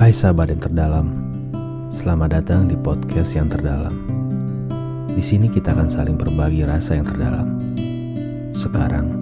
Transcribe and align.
Hai 0.00 0.16
sahabat 0.16 0.48
yang 0.48 0.64
terdalam, 0.64 1.12
selamat 1.92 2.40
datang 2.40 2.64
di 2.64 2.72
podcast 2.72 3.36
yang 3.36 3.52
terdalam. 3.52 3.92
Di 5.12 5.20
sini 5.20 5.52
kita 5.52 5.76
akan 5.76 5.92
saling 5.92 6.16
berbagi 6.16 6.64
rasa 6.64 6.96
yang 6.96 7.04
terdalam. 7.04 7.60
Sekarang, 8.56 9.12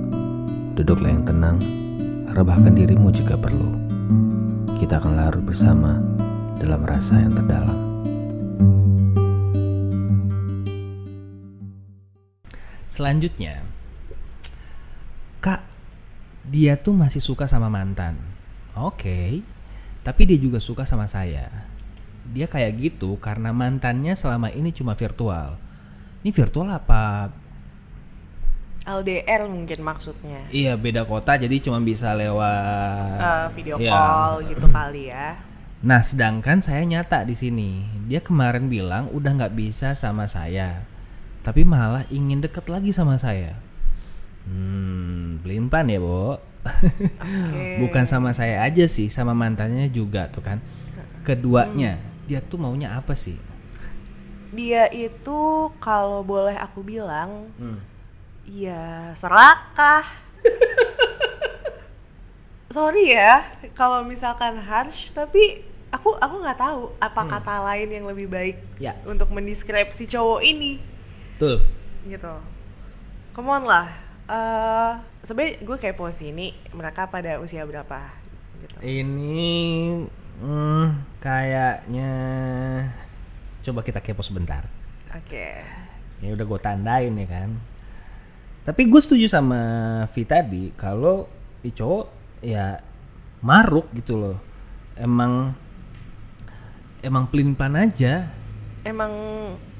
duduklah 0.78 1.10
yang 1.10 1.26
tenang, 1.26 1.58
rebahkan 2.30 2.78
dirimu 2.78 3.10
jika 3.10 3.34
perlu. 3.34 3.74
Kita 4.78 5.02
akan 5.02 5.18
larut 5.18 5.42
bersama 5.42 5.98
dalam 6.62 6.86
rasa 6.86 7.26
yang 7.26 7.34
terdalam. 7.34 7.78
Selanjutnya, 12.86 13.66
Kak, 15.42 15.58
dia 16.46 16.78
tuh 16.78 16.94
masih 16.94 17.18
suka 17.18 17.50
sama 17.50 17.66
mantan. 17.66 18.14
Oke, 18.78 19.42
tapi 20.08 20.24
dia 20.24 20.40
juga 20.40 20.56
suka 20.56 20.88
sama 20.88 21.04
saya. 21.04 21.52
Dia 22.32 22.48
kayak 22.48 22.80
gitu 22.80 23.20
karena 23.20 23.52
mantannya 23.52 24.16
selama 24.16 24.48
ini 24.48 24.72
cuma 24.72 24.96
virtual. 24.96 25.60
Ini 26.24 26.32
virtual 26.32 26.72
apa? 26.72 27.28
LDR 28.88 29.44
mungkin 29.44 29.84
maksudnya 29.84 30.48
Iya 30.48 30.72
beda 30.80 31.04
kota 31.04 31.36
jadi 31.36 31.60
cuma 31.60 31.76
bisa 31.76 32.16
lewat 32.16 33.20
Eh, 33.20 33.46
video 33.52 33.76
Iya. 33.76 33.92
call 33.92 34.32
gitu 34.48 34.64
kali 34.80 35.12
ya 35.12 35.36
Nah, 35.78 36.02
sedangkan 36.02 36.58
saya 36.58 36.82
nyata 36.82 37.22
di 37.22 37.38
sini. 37.38 37.86
Dia 38.10 38.18
kemarin 38.18 38.66
bilang 38.66 39.12
udah 39.14 39.30
nggak 39.30 39.54
bisa 39.54 39.94
sama 39.94 40.26
saya, 40.26 40.82
tapi 41.46 41.62
malah 41.62 42.02
ingin 42.10 42.42
deket 42.42 42.66
lagi 42.66 42.90
sama 42.90 43.14
saya. 43.14 43.54
Hmm, 44.42 45.38
pelan 45.46 45.86
ya, 45.86 46.02
Bo. 46.02 46.42
Oke. 46.60 47.64
Bukan 47.82 48.04
sama 48.04 48.30
saya 48.30 48.60
aja 48.62 48.84
sih, 48.84 49.06
sama 49.06 49.32
mantannya 49.32 49.86
juga 49.88 50.26
tuh 50.26 50.40
kan. 50.40 50.58
Keduanya, 51.22 52.00
dia 52.24 52.40
tuh 52.40 52.56
maunya 52.56 52.92
apa 52.92 53.12
sih? 53.12 53.36
dia 54.48 54.88
itu 54.88 55.68
kalau 55.76 56.24
boleh 56.24 56.56
aku 56.56 56.80
bilang 56.80 57.52
Hmm. 57.60 57.76
ya 58.48 59.12
serakah 59.12 60.08
sorry 62.68 63.12
ya 63.12 63.44
kalau 63.72 64.04
misalkan 64.04 64.56
harsh 64.56 65.10
tapi 65.10 65.64
aku 65.88 66.12
aku 66.16 66.34
nggak 66.40 66.56
tahu 66.56 66.80
apa 66.96 67.20
Hmm. 67.20 67.30
kata 67.30 67.54
lain 67.60 67.88
yang 67.92 68.04
lebih 68.04 68.24
baik 68.24 68.56
Ya. 68.76 68.92
untuk 69.04 69.28
mendeskripsi 69.28 70.04
cowok 70.06 70.40
ini 70.40 70.80
Tuh. 71.36 71.60
gitu 72.04 72.32
come 73.32 73.48
on 73.48 73.64
lah 73.64 73.88
eh 74.28 74.92
sebenarnya 75.28 75.60
gue 75.60 75.76
kepo 75.76 76.08
sih 76.08 76.32
ini 76.32 76.56
mereka 76.72 77.04
pada 77.12 77.36
usia 77.36 77.68
berapa 77.68 78.00
gitu. 78.64 78.80
Ini 78.80 79.44
hmm, 80.40 81.20
kayaknya 81.20 82.12
coba 83.60 83.84
kita 83.84 84.00
kepo 84.00 84.24
sebentar. 84.24 84.64
oke. 85.12 85.48
Ya 86.24 86.32
udah 86.32 86.44
gue 86.48 86.60
tandain 86.64 87.12
ya 87.12 87.28
kan. 87.28 87.50
Tapi 88.64 88.88
gue 88.88 89.00
setuju 89.04 89.28
sama 89.28 89.60
Vi 90.16 90.24
tadi 90.24 90.72
kalau 90.72 91.28
cowok 91.60 92.08
ya 92.40 92.80
maruk 93.44 93.92
gitu 93.92 94.16
loh. 94.16 94.36
Emang 94.96 95.52
emang 97.04 97.28
pelin 97.28 97.52
plan 97.52 97.76
aja. 97.76 98.32
Emang 98.80 99.12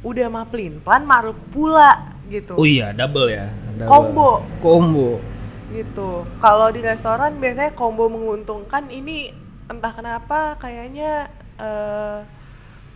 udah 0.05 0.29
mah 0.29 0.45
pelin 0.53 0.77
plan 0.85 1.09
maruk 1.09 1.41
pula 1.49 2.12
gitu. 2.29 2.61
Oh 2.61 2.69
iya 2.69 2.93
double 2.93 3.33
ya 3.33 3.49
double. 3.81 3.89
Combo. 3.89 4.31
combo 4.61 5.38
gitu. 5.73 6.25
Kalau 6.41 6.69
di 6.73 6.81
restoran 6.81 7.37
biasanya 7.39 7.77
combo 7.77 8.09
menguntungkan 8.09 8.89
ini 8.89 9.33
entah 9.69 9.93
kenapa 9.93 10.57
kayaknya 10.57 11.29
eh, 11.61 12.19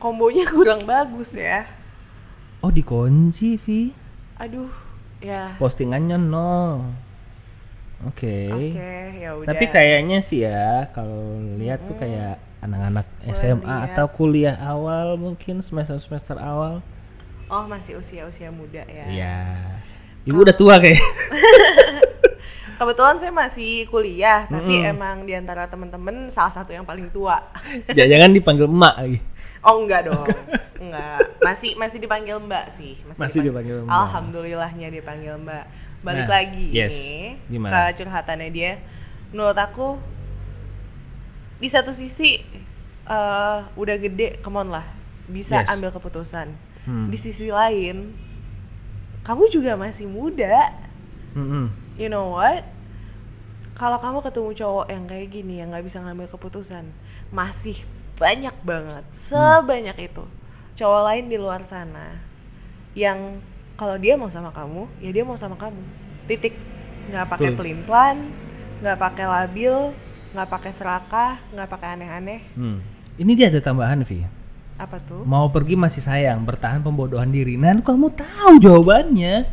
kombonya 0.01 0.49
kurang 0.55 0.89
bagus 0.89 1.37
ya. 1.37 1.69
Oh 2.63 2.71
dikunci 2.71 3.59
Vi? 3.61 3.93
Aduh 4.41 4.73
ya. 5.21 5.57
Postingannya 5.61 6.17
nol. 6.19 6.91
Oke. 8.09 8.51
Oke 8.51 8.95
ya 9.23 9.31
udah. 9.39 9.47
Tapi 9.47 9.65
kayaknya 9.71 10.19
sih 10.19 10.43
ya 10.43 10.91
kalau 10.91 11.39
lihat 11.61 11.87
tuh 11.87 11.95
kayak 11.95 12.43
anak-anak 12.63 13.07
SMA 13.35 13.63
lihat. 13.63 13.95
atau 13.95 14.07
kuliah 14.11 14.57
awal 14.59 15.15
mungkin 15.19 15.63
semester 15.63 15.99
semester 16.03 16.39
awal. 16.39 16.83
Oh 17.47 17.69
masih 17.69 18.01
usia 18.01 18.27
usia 18.27 18.49
muda 18.51 18.83
ya. 18.89 19.07
Iya. 19.07 19.39
Ibu 20.27 20.39
udah 20.47 20.57
tua 20.57 20.79
kayak. 20.79 20.99
kebetulan 22.75 23.17
saya 23.17 23.31
masih 23.31 23.73
kuliah 23.87 24.45
tapi 24.45 24.75
Mm-mm. 24.77 24.91
emang 24.91 25.17
di 25.23 25.33
antara 25.33 25.65
temen-temen 25.65 26.29
salah 26.29 26.51
satu 26.51 26.71
yang 26.71 26.83
paling 26.83 27.09
tua 27.09 27.41
Jangan 27.93 28.31
dipanggil 28.31 28.67
emak 28.67 28.95
lagi. 28.97 29.19
oh 29.61 29.77
enggak 29.79 30.07
dong 30.07 30.27
enggak 30.77 31.19
masih 31.39 31.75
masih 31.75 31.99
dipanggil 31.99 32.37
mbak 32.39 32.71
sih 32.71 32.99
Masih 33.15 33.45
dipanggil 33.45 33.81
Mbak. 33.81 33.93
alhamdulillahnya 33.93 34.89
dipanggil 34.91 35.39
mbak 35.39 35.65
balik 36.01 36.27
Nah, 36.27 36.35
lagi 36.35 36.67
yes. 36.69 36.99
nih 37.07 37.39
Gimana? 37.49 37.71
ke 37.71 37.81
curhatannya 37.97 38.51
dia 38.51 38.73
menurut 39.31 39.55
aku 39.55 40.03
di 41.57 41.69
satu 41.69 41.91
sisi 41.91 42.43
eh, 43.05 43.59
udah 43.73 43.97
gede 43.97 44.43
come 44.43 44.59
on 44.59 44.69
lah 44.69 44.87
bisa 45.25 45.63
Yes. 45.63 45.71
ambil 45.73 45.91
keputusan 45.91 46.51
Hmm. 46.83 47.07
di 47.07 47.15
sisi 47.15 47.47
lain 47.47 48.11
kamu 49.23 49.47
juga 49.49 49.79
masih 49.79 50.03
muda 50.05 50.75
Mm-mm. 51.33 51.71
You 51.97 52.09
know 52.09 52.35
what 52.35 52.65
kalau 53.73 53.97
kamu 53.99 54.19
ketemu 54.21 54.51
cowok 54.53 54.87
yang 54.93 55.05
kayak 55.09 55.29
gini 55.33 55.55
yang 55.61 55.73
nggak 55.73 55.85
bisa 55.89 55.99
ngambil 56.01 56.29
keputusan 56.29 56.85
masih 57.33 57.77
banyak 58.21 58.55
banget 58.63 59.05
sebanyak 59.17 59.97
itu 60.13 60.25
cowok 60.77 61.03
lain 61.09 61.25
di 61.29 61.37
luar 61.41 61.65
sana 61.65 62.21
yang 62.93 63.41
kalau 63.75 63.97
dia 63.97 64.15
mau 64.21 64.29
sama 64.29 64.53
kamu 64.53 64.87
ya 65.01 65.11
dia 65.11 65.25
mau 65.25 65.37
sama 65.37 65.57
kamu 65.57 65.81
titik 66.29 66.55
nggak 67.09 67.27
pakai 67.35 67.51
pelin 67.57 67.81
plan 67.83 68.17
nggak 68.85 68.99
pakai 69.01 69.27
labil 69.27 69.75
nggak 70.33 70.49
pakai 70.49 70.73
serakah 70.73 71.33
nggak 71.53 71.69
pakai 71.69 71.89
aneh-aneh 71.99 72.41
Hmm. 72.55 72.79
Ini 73.21 73.37
dia 73.37 73.53
ada 73.53 73.61
tambahan, 73.61 74.01
Vi. 74.09 74.25
apa 74.81 74.97
tuh 75.05 75.21
Mau 75.29 75.53
pergi 75.53 75.77
masih 75.77 76.01
sayang, 76.01 76.41
bertahan 76.49 76.81
pembodohan 76.81 77.29
diri. 77.29 77.61
Nah, 77.61 77.77
kamu 77.85 78.09
tahu 78.17 78.57
jawabannya. 78.57 79.45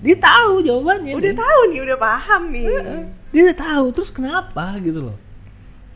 Dia 0.00 0.16
tahu 0.16 0.60
jawabannya. 0.60 1.12
udah 1.12 1.28
nih. 1.28 1.38
tahu 1.38 1.60
nih 1.66 1.80
udah 1.82 1.98
paham 1.98 2.42
nih 2.48 2.66
Dia 3.30 3.40
udah 3.44 3.58
tahu. 3.58 3.84
Terus 3.92 4.10
kenapa 4.10 4.64
gitu 4.78 5.00
loh? 5.04 5.18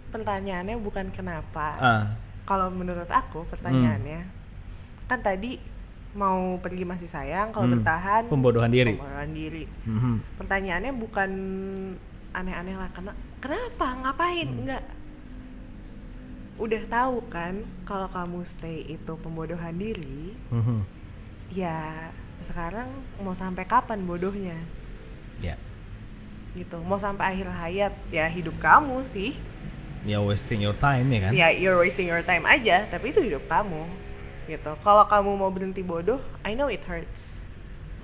pertanyaannya 0.06 0.78
bukan 0.78 1.10
kenapa 1.10 1.68
Ah, 1.74 2.04
kalau 2.44 2.70
menurut 2.70 3.08
aku 3.08 3.42
pertanyaannya 3.44 4.22
kan 5.04 5.18
tadi 5.18 5.58
mau 6.14 6.54
pergi 6.56 6.86
masih 6.86 7.04
sayang 7.04 7.50
kalau 7.50 7.66
Hmm. 7.66 7.74
bertahan 7.74 8.22
pembodohan 8.24 8.70
diri. 8.70 8.94
pembodohan 8.94 9.34
diri 9.34 9.66
Mhm. 9.82 10.38
pertanyaannya 10.38 10.92
bukan 10.94 11.30
aneh-aneh 12.30 12.76
lah 12.76 12.86
karena 12.88 13.10
kenapa 13.36 13.86
ngapain 13.98 14.46
Hmm. 14.46 14.58
enggak 14.60 14.82
udah 16.54 16.82
tahu 16.86 17.16
kan 17.26 17.54
kalau 17.82 18.06
kamu 18.08 18.46
stay 18.46 18.86
itu 18.86 19.12
pembodohan 19.18 19.74
diri 19.74 20.38
Mhm. 20.54 20.78
ya 21.50 22.14
sekarang 22.42 22.88
mau 23.16 23.32
sampai 23.32 23.62
kapan 23.62 24.02
bodohnya 24.02 24.58
Ya. 25.38 25.58
gitu 26.52 26.78
mau 26.80 26.96
sampai 26.96 27.32
akhir 27.32 27.48
hayat 27.48 27.92
ya 28.08 28.26
hidup 28.26 28.54
kamu 28.58 29.02
sih 29.04 29.34
Ya 30.04 30.20
wasting 30.20 30.60
your 30.60 30.76
time 30.76 31.08
ya 31.08 31.20
kan? 31.20 31.32
ya 31.32 31.48
you're 31.50 31.76
wasting 31.76 32.04
your 32.04 32.20
time 32.20 32.44
aja 32.44 32.84
tapi 32.86 33.10
itu 33.10 33.20
hidup 33.20 33.44
kamu 33.44 33.88
gitu 34.44 34.76
kalau 34.80 35.02
kamu 35.04 35.30
mau 35.32 35.48
berhenti 35.48 35.80
bodoh 35.80 36.20
I 36.40 36.52
know 36.52 36.68
it 36.68 36.84
hurts 36.84 37.40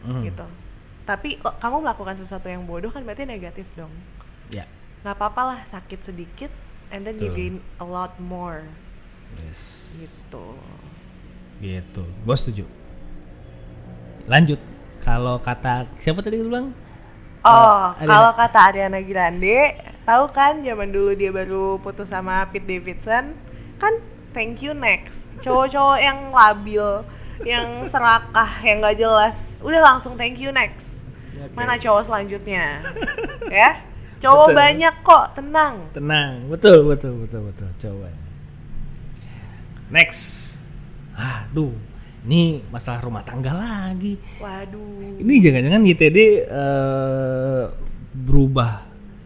Mhm. 0.00 0.24
gitu 0.26 0.46
tapi 1.04 1.36
lo- 1.38 1.54
kamu 1.54 1.82
melakukan 1.82 2.16
sesuatu 2.16 2.46
yang 2.46 2.64
bodoh 2.64 2.88
kan 2.88 3.02
berarti 3.02 3.22
negatif 3.22 3.68
dong 3.74 3.92
Ya. 4.48 4.64
nggak 5.00 5.14
apa-apa 5.14 5.42
lah 5.46 5.60
sakit 5.64 6.00
sedikit 6.02 6.48
and 6.88 7.04
then 7.04 7.16
you 7.16 7.28
Betul. 7.28 7.36
gain 7.36 7.54
a 7.76 7.84
lot 7.84 8.16
more 8.16 8.64
Yes. 9.38 9.84
gitu 9.94 10.56
Gitu. 11.60 12.00
Gue 12.24 12.32
setuju. 12.34 12.64
Lanjut. 14.30 14.62
Kalau 15.02 15.42
kata 15.42 15.90
siapa 15.98 16.22
tadi 16.22 16.38
lu 16.38 16.46
bilang? 16.46 16.70
oh 17.44 17.96
kalau 17.96 18.30
kata 18.36 18.58
Ariana 18.72 19.00
Grande 19.00 19.80
tahu 20.04 20.28
kan 20.32 20.60
zaman 20.60 20.92
dulu 20.92 21.16
dia 21.16 21.32
baru 21.32 21.80
putus 21.80 22.12
sama 22.12 22.44
Pete 22.52 22.68
Davidson 22.68 23.32
kan 23.80 23.96
thank 24.36 24.60
you 24.60 24.76
next 24.76 25.24
cowok-cowok 25.40 25.98
yang 26.00 26.18
labil 26.28 27.04
yang 27.40 27.88
serakah 27.88 28.60
yang 28.60 28.84
nggak 28.84 29.00
jelas 29.00 29.48
udah 29.64 29.80
langsung 29.80 30.20
thank 30.20 30.36
you 30.36 30.52
next 30.52 31.00
Oke. 31.40 31.56
mana 31.56 31.80
cowok 31.80 32.12
selanjutnya 32.12 32.84
ya 33.48 33.80
cowok 34.20 34.52
Betul. 34.52 34.60
banyak 34.60 34.94
kok 35.00 35.26
tenang 35.40 35.74
Tenang, 35.96 36.32
betul, 36.52 36.84
betul, 36.84 37.24
betul, 37.24 37.40
betul. 37.48 37.68
Coba. 37.80 38.12
Next. 39.90 40.54
Aduh, 41.16 41.74
ini 42.28 42.60
masalah 42.68 43.00
rumah 43.00 43.24
tangga 43.24 43.52
lagi. 43.56 44.20
waduh 44.36 45.20
Ini 45.20 45.34
jangan-jangan 45.40 45.82
YTD 45.88 46.18
eh, 46.44 47.64
berubah. 48.12 48.72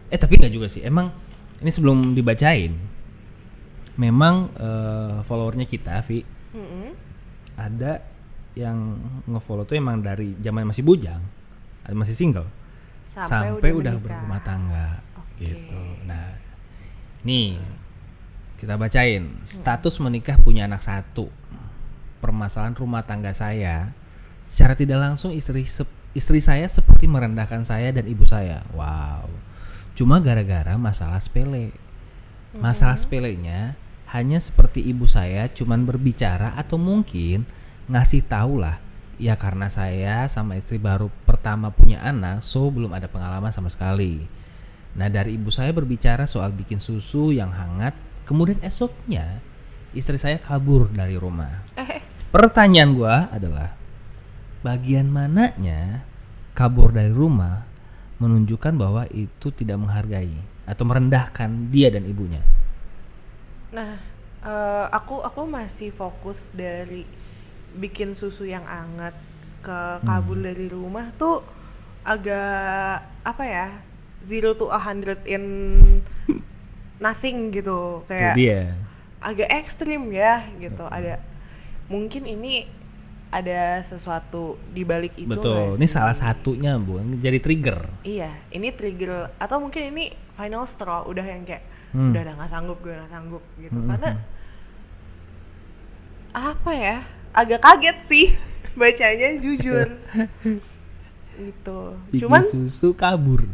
Eh 0.07 0.19
tapi 0.19 0.39
nggak 0.39 0.53
juga 0.53 0.67
sih. 0.71 0.83
Emang 0.85 1.11
ini 1.59 1.71
sebelum 1.71 2.15
dibacain. 2.15 2.73
memang 3.95 4.51
eh, 4.59 5.23
followernya 5.23 5.63
kita, 5.63 6.03
Vi, 6.03 6.19
Mm-mm. 6.51 6.91
ada 7.55 8.03
yang 8.51 8.99
ngefollow 9.23 9.63
tuh 9.63 9.79
emang 9.79 10.03
dari 10.03 10.35
zaman 10.43 10.67
masih 10.67 10.83
bujang, 10.83 11.23
masih 11.95 12.11
single, 12.11 12.43
sampai, 13.07 13.71
udah, 13.71 13.95
menikah. 13.95 14.03
berumah 14.03 14.41
tangga, 14.43 14.87
Oke. 15.15 15.47
gitu. 15.47 15.79
Nah, 16.11 16.35
nih 17.23 17.55
kita 18.59 18.75
bacain 18.75 19.39
status 19.47 19.95
menikah 20.03 20.35
punya 20.43 20.67
anak 20.67 20.83
satu, 20.83 21.31
permasalahan 22.23 22.75
rumah 22.77 23.03
tangga 23.03 23.35
saya, 23.35 23.91
secara 24.45 24.77
tidak 24.77 24.99
langsung 25.01 25.33
istri 25.33 25.65
istri 26.15 26.39
saya 26.39 26.65
seperti 26.71 27.11
merendahkan 27.11 27.67
saya 27.67 27.91
dan 27.91 28.07
ibu 28.07 28.23
saya. 28.23 28.63
Wow, 28.71 29.27
cuma 29.97 30.23
gara-gara 30.23 30.75
masalah 30.79 31.19
sepele. 31.19 31.75
Masalah 32.55 32.95
sepelenya 32.95 33.75
hanya 34.15 34.39
seperti 34.39 34.79
ibu 34.79 35.03
saya 35.03 35.51
cuman 35.51 35.83
berbicara 35.83 36.55
atau 36.55 36.79
mungkin 36.79 37.43
ngasih 37.91 38.23
tahu 38.23 38.63
lah. 38.63 38.79
Ya 39.15 39.35
karena 39.35 39.67
saya 39.71 40.27
sama 40.27 40.59
istri 40.59 40.79
baru 40.79 41.11
pertama 41.27 41.71
punya 41.71 41.99
anak, 42.03 42.43
so 42.43 42.67
belum 42.71 42.95
ada 42.95 43.11
pengalaman 43.11 43.51
sama 43.51 43.67
sekali. 43.67 44.23
Nah 44.95 45.11
dari 45.11 45.35
ibu 45.35 45.51
saya 45.51 45.75
berbicara 45.75 46.23
soal 46.23 46.55
bikin 46.55 46.79
susu 46.79 47.35
yang 47.35 47.51
hangat, 47.51 47.95
kemudian 48.23 48.59
esoknya 48.63 49.43
istri 49.95 50.19
saya 50.19 50.37
kabur 50.37 50.91
dari 50.91 51.15
rumah. 51.15 51.63
Eh, 51.79 52.03
Pertanyaan 52.29 52.91
gua 52.91 53.31
adalah 53.31 53.71
bagian 54.59 55.07
mananya 55.07 56.03
kabur 56.51 56.91
dari 56.91 57.09
rumah 57.09 57.63
menunjukkan 58.19 58.73
bahwa 58.75 59.07
itu 59.11 59.51
tidak 59.51 59.79
menghargai 59.79 60.35
atau 60.67 60.83
merendahkan 60.83 61.71
dia 61.71 61.87
dan 61.91 62.03
ibunya. 62.03 62.43
Nah, 63.71 63.95
eh, 64.41 64.85
aku 64.91 65.23
aku 65.23 65.47
masih 65.47 65.91
fokus 65.91 66.51
dari 66.51 67.07
bikin 67.75 68.15
susu 68.15 68.47
yang 68.47 68.63
hangat 68.63 69.15
ke 69.59 69.79
kabur 70.03 70.37
Hmm. 70.37 70.47
dari 70.47 70.67
rumah 70.67 71.11
tuh 71.15 71.43
agak 72.05 73.01
apa 73.25 73.43
ya 73.43 73.67
zero 74.21 74.53
to 74.53 74.69
a 74.69 74.79
hundred 74.79 75.19
in 75.25 75.43
nothing 76.97 77.51
gitu 77.51 78.01
Itu 78.01 78.09
kayak 78.09 78.35
dia. 78.37 78.61
Agak 79.25 79.49
ekstrim 79.49 80.13
ya 80.13 80.45
gitu 80.61 80.85
ada 80.85 81.17
mungkin 81.89 82.23
ini 82.23 82.69
ada 83.33 83.81
sesuatu 83.81 84.55
di 84.69 84.85
balik 84.85 85.17
itu 85.17 85.27
Betul. 85.27 85.75
Ini 85.75 85.87
salah 85.89 86.15
satunya, 86.15 86.77
Bu. 86.79 87.01
Jadi 87.19 87.41
trigger. 87.43 87.83
Iya, 88.05 88.31
ini 88.47 88.71
trigger 88.71 89.27
atau 89.35 89.59
mungkin 89.59 89.91
ini 89.91 90.05
final 90.37 90.63
straw 90.63 91.03
udah 91.03 91.25
yang 91.25 91.43
kayak 91.43 91.65
Hmm. 91.91 92.11
udah 92.11 92.27
nggak 92.27 92.51
sanggup 92.51 92.75
gue 92.83 92.91
nggak 92.91 93.07
sanggup 93.07 93.39
gitu 93.55 93.71
Hmm, 93.71 93.87
karena 93.87 94.09
hmm. 94.11 94.23
apa 96.35 96.71
ya 96.75 96.97
agak 97.31 97.63
kaget 97.63 97.97
sih 98.07 98.27
bacanya 98.79 99.39
jujur 99.39 99.87
gitu 101.35 101.79
Bikin 102.11 102.19
cuman 102.27 102.43
susu 102.43 102.91
kabur. 102.91 103.47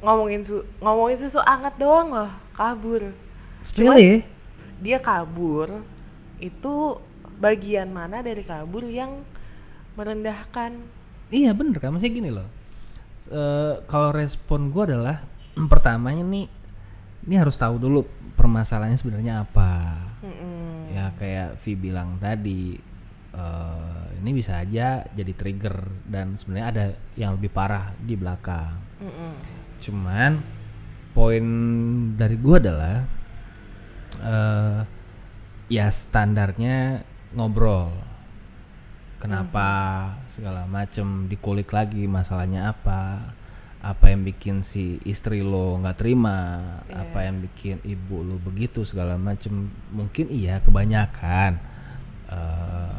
ngomongin 0.00 0.40
su 0.40 0.64
ngomongin 0.80 1.20
susu 1.20 1.36
anget 1.44 1.76
doang 1.76 2.08
loh 2.08 2.30
kabur 2.56 3.12
Sepele. 3.60 4.24
Dia 4.78 4.98
kabur 5.02 5.82
itu 6.38 6.98
bagian 7.38 7.90
mana 7.90 8.22
dari 8.22 8.42
kabur 8.42 8.86
yang 8.86 9.22
merendahkan 9.98 10.78
Iya 11.28 11.52
bener 11.52 11.76
kan, 11.76 11.92
maksudnya 11.92 12.14
gini 12.16 12.30
loh. 12.32 12.48
Eh, 13.28 13.74
kalau 13.84 14.10
respon 14.16 14.72
gua 14.72 14.88
adalah 14.88 15.16
pertamanya 15.68 16.24
nih, 16.24 16.48
ini 17.28 17.34
harus 17.36 17.60
tahu 17.60 17.76
dulu 17.76 18.08
permasalahannya 18.32 18.96
sebenarnya 18.96 19.44
apa. 19.44 20.00
Mm-mm. 20.24 20.96
Ya 20.96 21.12
kayak 21.20 21.60
Vi 21.60 21.76
bilang 21.76 22.16
tadi, 22.16 22.80
eh, 23.36 24.02
ini 24.24 24.30
bisa 24.32 24.64
aja 24.64 25.04
jadi 25.04 25.32
trigger 25.36 26.08
dan 26.08 26.40
sebenarnya 26.40 26.66
ada 26.72 26.84
yang 27.20 27.36
lebih 27.36 27.52
parah 27.52 27.92
di 28.00 28.16
belakang. 28.16 28.80
Mm-mm. 29.04 29.32
Cuman 29.84 30.40
poin 31.12 31.44
dari 32.16 32.40
gua 32.40 32.56
adalah 32.56 33.04
eh 34.20 34.78
ya 35.68 35.86
standarnya 35.92 37.04
ngobrol. 37.36 37.92
Kenapa 39.18 39.66
segala 40.30 40.62
macem 40.70 41.26
dikulik 41.26 41.74
lagi 41.74 42.06
masalahnya 42.06 42.70
apa? 42.70 43.34
Apa 43.82 44.10
yang 44.14 44.22
bikin 44.22 44.62
si 44.62 45.02
istri 45.02 45.42
lo 45.42 45.74
nggak 45.82 45.98
terima? 45.98 46.62
Apa 46.86 47.26
yang 47.26 47.42
bikin 47.42 47.82
ibu 47.82 48.22
lo 48.22 48.38
begitu 48.38 48.86
segala 48.86 49.18
macem? 49.18 49.74
Mungkin 49.90 50.30
iya 50.30 50.62
kebanyakan 50.62 51.58
eh, 52.30 52.98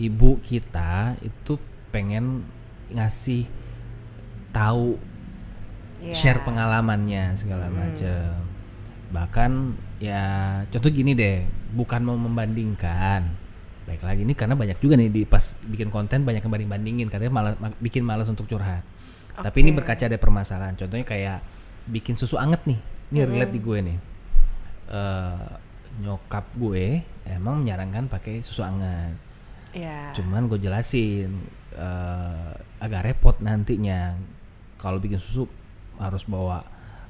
ibu 0.00 0.40
kita 0.40 1.20
itu 1.20 1.60
pengen 1.92 2.48
ngasih 2.88 3.44
tahu 4.50 4.96
Iya. 6.04 6.12
share 6.12 6.40
pengalamannya 6.44 7.32
segala 7.32 7.72
Hmm. 7.72 7.76
macam 7.80 8.28
bahkan 9.08 9.52
ya 10.02 10.22
contoh 10.70 10.90
gini 10.90 11.14
deh 11.14 11.44
bukan 11.74 12.00
mau 12.02 12.16
membandingkan. 12.18 13.26
Baik 13.84 14.00
lagi 14.00 14.24
ini 14.24 14.32
karena 14.32 14.56
banyak 14.56 14.80
juga 14.80 14.96
nih 14.96 15.12
di 15.12 15.22
pas 15.28 15.60
bikin 15.60 15.92
konten 15.92 16.24
banyak 16.24 16.40
yang 16.40 16.52
banding 16.52 16.70
bandingin 16.72 17.08
katanya 17.12 17.32
malah 17.32 17.52
ma- 17.60 17.76
bikin 17.78 18.00
malas 18.00 18.32
untuk 18.32 18.48
curhat. 18.48 18.80
Tapi 19.34 19.66
ini 19.66 19.74
berkaca 19.74 20.06
dari 20.06 20.20
permasalahan. 20.20 20.78
Contohnya 20.78 21.04
kayak 21.04 21.38
bikin 21.90 22.14
susu 22.16 22.38
anget 22.40 22.64
nih. 22.64 22.80
Ini 23.12 23.18
relate 23.28 23.52
di 23.52 23.60
gue 23.60 23.78
nih. 23.82 23.98
Eh, 24.88 25.48
nyokap 26.00 26.48
gue 26.58 27.02
emang 27.28 27.62
menyarankan 27.62 28.08
pakai 28.10 28.40
susu 28.42 28.64
anget. 28.64 29.14
Iya. 29.74 30.14
cuman 30.14 30.46
gue 30.46 30.62
jelasin 30.62 31.34
eh, 31.74 32.50
agak 32.78 33.10
repot 33.10 33.36
nantinya. 33.42 34.14
Kalau 34.78 35.02
bikin 35.02 35.18
susu 35.18 35.50
harus 35.98 36.22
bawa 36.24 36.62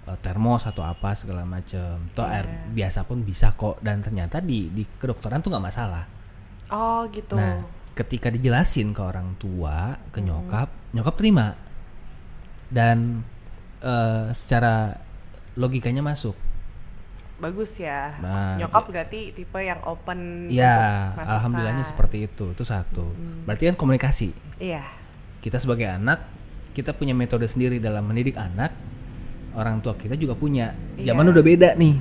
eh, 0.06 0.19
termos 0.21 0.69
atau 0.69 0.85
apa 0.85 1.12
segala 1.17 1.43
macem. 1.49 2.11
Toh 2.12 2.27
air 2.27 2.47
Iya. 2.47 2.61
biasa 2.85 3.09
pun 3.09 3.25
bisa 3.25 3.53
kok. 3.56 3.81
Dan 3.81 4.05
ternyata 4.05 4.39
di 4.39 4.69
di 4.71 4.85
kedokteran 4.85 5.41
tuh 5.41 5.51
nggak 5.53 5.67
masalah. 5.67 6.05
Oh 6.73 7.05
gitu. 7.11 7.37
Nah 7.37 7.65
ketika 7.95 8.27
dijelasin 8.27 8.91
ke 8.91 8.99
orang 8.99 9.39
tua 9.39 9.95
ke 10.11 10.19
nyokap 10.19 10.69
nyokap 10.93 11.15
terima. 11.15 11.55
Dan 12.69 13.23
eh, 13.81 14.33
secara 14.35 14.99
logikanya 15.55 16.03
masuk. 16.03 16.35
Bagus 17.35 17.77
ya. 17.83 18.15
Nah, 18.23 18.55
nyokap 18.62 18.95
berarti 18.95 19.35
tipe 19.35 19.59
yang 19.59 19.83
open 19.83 20.46
ya 20.46 21.11
alhamdulillahnya 21.19 21.82
seperti 21.82 22.31
itu. 22.31 22.55
Itu 22.55 22.63
satu. 22.63 23.11
Mm. 23.11 23.46
berarti 23.46 23.63
kan 23.75 23.77
komunikasi. 23.79 24.31
Iya. 24.63 24.87
Kita 25.43 25.58
sebagai 25.58 25.91
anak 25.91 26.25
kita 26.75 26.91
punya 26.94 27.15
metode 27.15 27.46
sendiri 27.46 27.79
dalam 27.79 28.03
mendidik 28.06 28.34
anak 28.34 28.75
orang 29.55 29.79
tua 29.79 29.94
kita 29.94 30.15
juga 30.15 30.34
punya 30.34 30.75
zaman 30.96 31.25
Iya. 31.25 31.32
udah 31.32 31.44
beda 31.44 31.69
nih 31.75 31.96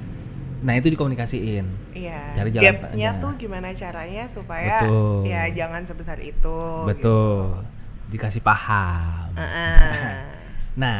nah 0.64 0.74
itu 0.74 0.88
dikomunikasiin 0.90 1.66
iya 1.94 2.32
Cari 2.34 2.50
jalan 2.50 2.64
gapnya 2.66 3.10
tuh 3.20 3.32
gimana 3.36 3.68
caranya 3.72 4.24
supaya 4.26 4.80
Betul. 4.80 5.28
ya 5.28 5.44
jangan 5.52 5.82
sebesar 5.84 6.18
itu 6.18 6.60
betul 6.84 7.62
dikasih 8.08 8.40
paham 8.40 9.28
gitu. 9.32 9.42
Heeh. 9.44 10.14
nah 10.82 11.00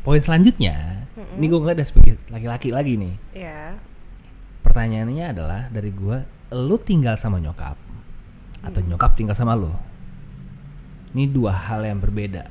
poin 0.00 0.18
selanjutnya 0.18 1.06
Mm-mm. 1.12 1.36
ini 1.36 1.44
gue 1.46 1.58
ngeliat 1.58 1.78
dari 1.78 1.88
sebagai 1.88 2.12
laki-laki 2.28 2.68
lagi 2.68 2.94
nih 2.96 3.14
Iya. 3.32 3.80
pertanyaannya 4.62 5.24
adalah 5.28 5.62
dari 5.68 5.88
gue 5.88 6.16
lu 6.52 6.76
tinggal 6.76 7.16
sama 7.16 7.40
nyokap 7.40 7.80
atau 8.60 8.80
nyokap 8.80 9.16
tinggal 9.16 9.32
sama 9.32 9.56
lu 9.56 9.72
ini 11.12 11.24
dua 11.26 11.52
hal 11.52 11.82
yang 11.82 11.96
berbeda 11.96 12.44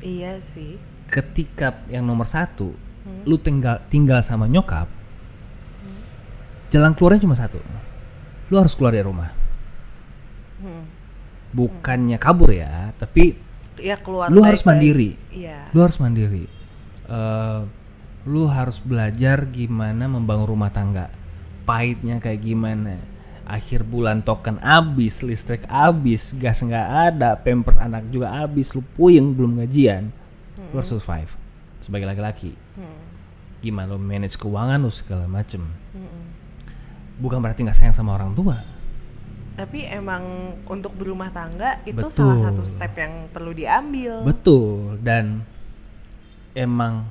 iya 0.00 0.36
sih 0.38 0.76
ketika 1.08 1.82
yang 1.88 2.04
nomor 2.04 2.28
satu 2.28 2.72
Hmm. 3.08 3.24
lu 3.24 3.40
tinggal 3.40 3.80
tinggal 3.88 4.20
sama 4.20 4.44
nyokap 4.44 4.84
jalan 6.68 6.92
keluarnya 6.92 7.24
cuma 7.24 7.36
satu. 7.36 7.60
Lu 8.52 8.60
harus 8.60 8.76
keluar 8.76 8.92
dari 8.92 9.04
rumah. 9.04 9.32
Hmm. 10.58 10.84
bukannya 11.48 12.18
kabur 12.20 12.50
ya 12.50 12.92
tapi 12.98 13.32
ya 13.80 13.96
keluar 13.96 14.28
lu 14.28 14.44
harus 14.44 14.60
mandiri. 14.68 15.16
Iya. 15.32 15.72
Lu 15.72 15.80
harus 15.80 15.96
mandiri. 15.96 16.44
Eh, 17.08 17.60
lu 18.28 18.44
harus 18.52 18.76
belajar 18.84 19.48
gimana 19.48 20.04
membangun 20.10 20.44
rumah 20.44 20.68
tangga. 20.68 21.08
Pahitnya 21.64 22.20
kayak 22.20 22.44
gimana? 22.44 23.00
Akhir 23.48 23.80
bulan 23.80 24.20
token 24.20 24.60
abis 24.60 25.24
listrik 25.24 25.64
abis 25.72 26.36
gas 26.36 26.60
nggak 26.60 27.16
ada 27.16 27.32
pampers 27.40 27.80
anak 27.80 28.04
juga 28.12 28.44
abis 28.44 28.76
lu 28.76 28.84
puyeng 28.92 29.32
belum 29.32 29.64
gajian 29.64 30.12
lu 30.58 30.74
harus 30.76 30.90
survive. 30.90 31.30
Sebagai 31.78 32.06
laki-laki. 32.10 32.52
Hmm. 32.74 33.06
gimana 33.58 33.90
lu 33.90 33.98
manage 33.98 34.38
keuangan 34.38 34.78
lu 34.78 34.90
segala 34.90 35.26
macem. 35.26 35.58
Mm-mm. 35.90 36.24
bukan 37.18 37.42
berarti 37.42 37.66
nggak 37.66 37.74
sayang 37.74 37.96
sama 37.96 38.14
orang 38.14 38.30
tua. 38.30 38.62
Tapi 39.58 39.82
emang 39.90 40.54
untuk 40.70 40.94
berumah 40.94 41.34
tangga 41.34 41.82
itu 41.82 41.98
Betul. 41.98 42.14
salah 42.14 42.38
satu 42.46 42.62
step 42.62 42.94
yang 42.94 43.26
perlu 43.34 43.50
diambil. 43.50 44.22
Betul. 44.22 45.02
Dan 45.02 45.42
emang 46.54 47.10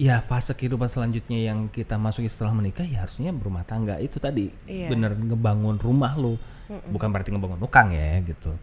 ya 0.00 0.24
fase 0.24 0.56
kehidupan 0.56 0.88
selanjutnya 0.88 1.52
yang 1.52 1.68
kita 1.68 2.00
masuki 2.00 2.24
setelah 2.24 2.56
menikah 2.56 2.88
ya 2.88 3.04
harusnya 3.04 3.36
berumah 3.36 3.68
tangga 3.68 4.00
itu 4.00 4.16
tadi. 4.16 4.48
Iya. 4.64 4.88
bener 4.88 5.12
ngebangun 5.12 5.76
rumah 5.76 6.16
lo 6.16 6.40
bukan 6.88 7.12
berarti 7.12 7.36
ngebangun 7.36 7.60
nukang 7.60 7.92
ya 7.92 8.16
gitu. 8.24 8.56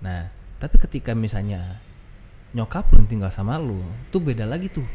Nah 0.00 0.32
tapi 0.56 0.80
ketika 0.80 1.12
misalnya 1.12 1.76
nyokap 2.56 2.88
lu 2.96 3.04
tinggal 3.04 3.28
sama 3.28 3.60
lu 3.60 3.84
tuh 4.08 4.20
beda 4.22 4.48
lagi 4.48 4.72
tuh 4.72 4.86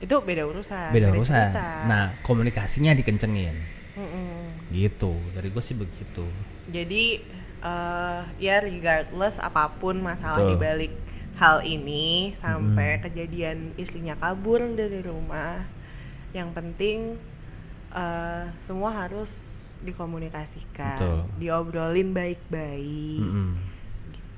itu 0.00 0.16
beda 0.24 0.48
urusan 0.48 0.92
beda 0.92 1.08
urusan 1.12 1.48
cerita. 1.52 1.68
nah 1.88 2.16
komunikasinya 2.24 2.96
dikencengin 2.96 3.56
Mm-mm. 3.96 4.72
gitu 4.72 5.12
dari 5.36 5.52
gue 5.52 5.62
sih 5.64 5.76
begitu 5.76 6.24
jadi 6.72 7.20
eh, 7.60 8.20
ya 8.40 8.56
regardless 8.64 9.36
apa 9.36 9.72
pun 9.76 10.00
masalah 10.00 10.40
Betul. 10.40 10.50
di 10.52 10.56
balik 10.56 10.92
hal 11.36 11.64
ini 11.64 12.36
sampai 12.36 13.00
kejadian 13.00 13.72
istrinya 13.80 14.16
kabur 14.16 14.60
dari 14.76 15.00
rumah 15.04 15.64
yang 16.32 16.52
penting 16.52 17.16
eh, 17.92 18.44
semua 18.60 18.92
harus 19.04 19.32
dikomunikasikan 19.80 20.96
Betul. 20.96 21.18
diobrolin 21.40 22.12
baik-baik 22.12 23.20
Mm-mm. 23.20 23.79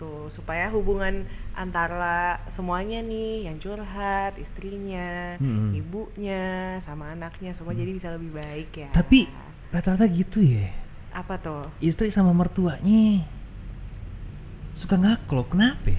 Gitu. 0.03 0.27
Supaya 0.29 0.67
hubungan 0.75 1.23
antara 1.55 2.43
semuanya 2.51 2.99
nih 2.99 3.47
yang 3.47 3.57
curhat 3.63 4.35
istrinya 4.35 5.39
Mm-mm. 5.39 5.77
ibunya 5.79 6.43
sama 6.83 7.15
anaknya 7.15 7.55
semua 7.55 7.71
jadi 7.73 7.93
bisa 7.95 8.11
lebih 8.11 8.35
baik 8.35 8.71
ya. 8.75 8.91
Tapi 8.91 9.31
rata-rata 9.71 10.11
gitu 10.11 10.43
ya. 10.43 10.67
Apa 11.15 11.39
tuh? 11.39 11.63
Istri 11.79 12.11
sama 12.11 12.35
mertuanya 12.35 13.23
suka 14.75 14.97
ngaklok 14.99 15.53
kenapa? 15.55 15.95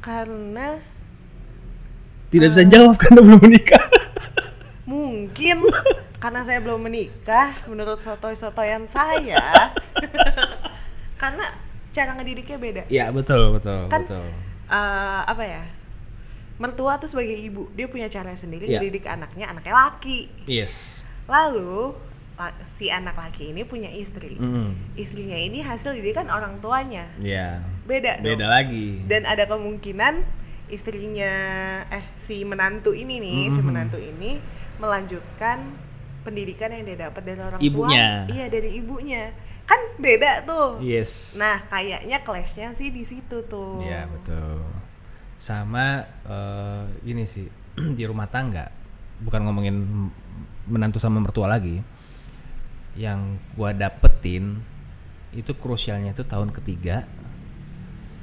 Karena 0.00 0.80
tidak 2.32 2.48
Eh. 2.48 2.52
bisa 2.52 2.64
jawab 2.66 2.96
karena 2.98 3.20
belum 3.22 3.40
menikah. 3.40 3.84
Mungkin 4.90 5.66
karena 6.16 6.40
saya 6.42 6.58
belum 6.58 6.80
menikah 6.80 7.54
menurut 7.68 8.00
sotoy-sotoyan 8.00 8.88
saya. 8.88 9.74
Karena 11.20 11.48
cara 11.96 12.12
ngedidiknya 12.12 12.58
beda. 12.58 12.82
Ya 12.88 13.08
betul 13.08 13.50
betul 13.50 13.88
Kan- 13.88 14.04
betul. 14.04 14.28
Eh, 14.66 15.20
apa 15.24 15.40
ya 15.40 15.62
mertua 16.56 16.96
tuh 16.96 17.06
sebagai 17.06 17.32
ibu 17.34 17.68
dia 17.72 17.84
punya 17.86 18.08
cara 18.08 18.32
sendiri 18.32 18.64
Iya. 18.66 18.80
ngedidik 18.80 19.04
anaknya 19.04 19.48
anaknya 19.48 19.72
laki. 19.72 20.28
Yes. 20.44 20.92
Lalu 21.26 21.92
la- 22.34 22.52
si 22.74 22.88
anak 22.88 23.12
laki 23.14 23.50
ini 23.50 23.62
punya 23.62 23.88
istri. 23.88 24.36
Mm. 24.36 24.76
istrinya 24.94 25.36
ini 25.36 25.60
hasil 25.60 25.92
didikan 25.92 26.28
orang 26.28 26.60
tuanya. 26.60 27.08
Ya 27.18 27.60
beda 27.84 28.20
dong. 28.20 28.28
Beda 28.28 28.46
lagi. 28.46 29.00
Dan 29.04 29.24
ada 29.24 29.44
kemungkinan 29.44 30.20
istrinya 30.66 31.32
eh 31.88 32.04
si 32.18 32.42
menantu 32.42 32.90
ini 32.90 33.16
nih 33.16 33.40
si 33.48 33.60
Mhm. 33.60 33.64
menantu 33.64 33.96
ini 33.96 34.42
melanjutkan 34.76 35.72
pendidikan 36.20 36.68
yang 36.68 36.84
dia 36.84 37.06
dapat 37.06 37.22
dari 37.22 37.38
orang 37.38 37.60
Ibunya. 37.60 38.26
tua. 38.26 38.34
Iya 38.34 38.46
dari 38.48 38.70
ibunya 38.74 39.30
kan 39.66 39.80
beda 39.98 40.46
tuh 40.46 40.78
yes 40.78 41.36
nah 41.42 41.58
kayaknya 41.66 42.22
clashnya 42.22 42.70
sih 42.70 42.94
di 42.94 43.02
situ 43.02 43.42
tuh 43.50 43.82
Iya 43.82 44.06
betul. 44.06 44.62
Sama 45.36 46.06
eh, 46.24 46.84
ini 47.04 47.26
sih 47.26 47.50
di 47.98 48.02
rumah 48.08 48.24
tangga, 48.30 48.72
bukan 49.20 49.42
ngomongin 49.44 49.76
menantu 50.64 50.96
sama 50.96 51.20
mertua 51.20 51.50
lagi. 51.50 51.82
Yang 52.96 53.36
gua 53.52 53.76
dapetin 53.76 54.64
itu 55.36 55.52
krusialnya 55.52 56.16
itu 56.16 56.24
tahun 56.24 56.48
ketiga, 56.56 57.04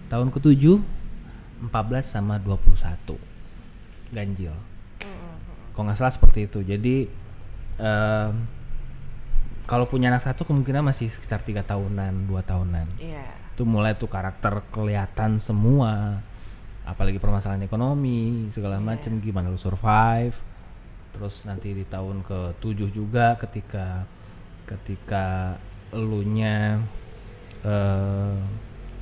tahun 0.09 0.33
ketujuh, 0.33 0.81
14 1.69 1.69
sama 2.01 2.41
21 2.41 3.13
ganjil. 4.09 4.55
Kalau 5.73 5.83
nggak 5.85 5.97
salah 6.01 6.13
seperti 6.13 6.50
itu. 6.50 6.65
Jadi 6.65 6.95
em, 7.77 8.33
kalau 9.63 9.88
punya 9.88 10.12
anak 10.12 10.24
satu 10.24 10.43
kemungkinan 10.43 10.84
masih 10.84 11.08
sekitar 11.08 11.39
tiga 11.43 11.63
tahunan, 11.63 12.27
dua 12.27 12.43
tahunan. 12.43 13.00
Iya. 13.00 13.27
Itu 13.55 13.63
mulai 13.63 13.96
tuh 13.96 14.12
karakter 14.12 14.60
kelihatan 14.74 15.39
semua. 15.39 16.20
Apalagi 16.84 17.15
permasalahan 17.15 17.63
ekonomi 17.63 18.51
segala 18.51 18.75
Iya. 18.75 18.84
macem 18.84 19.24
gimana 19.24 19.48
lu 19.48 19.55
survive. 19.55 20.36
Terus 21.15 21.48
nanti 21.48 21.72
di 21.72 21.86
tahun 21.88 22.27
ke 22.27 22.60
tujuh 22.60 22.91
juga 22.91 23.39
ketika 23.39 24.03
ketika 24.67 25.55
elunya 25.96 26.82
eh, 27.63 28.36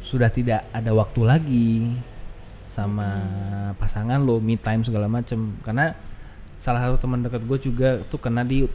sudah 0.06 0.30
tidak 0.30 0.66
ada 0.74 0.92
waktu 0.94 1.22
lagi 1.26 1.72
sama 2.70 3.10
pasangan 3.82 4.22
lo 4.22 4.38
me 4.38 4.62
time 4.62 4.86
segala 4.86 5.10
macem. 5.10 5.58
Karena 5.66 5.98
salah 6.62 6.86
satu 6.86 7.02
teman 7.02 7.26
dekat 7.26 7.42
gue 7.50 7.58
juga 7.58 7.90
tuh 8.06 8.22
kena 8.22 8.46
di 8.46 8.70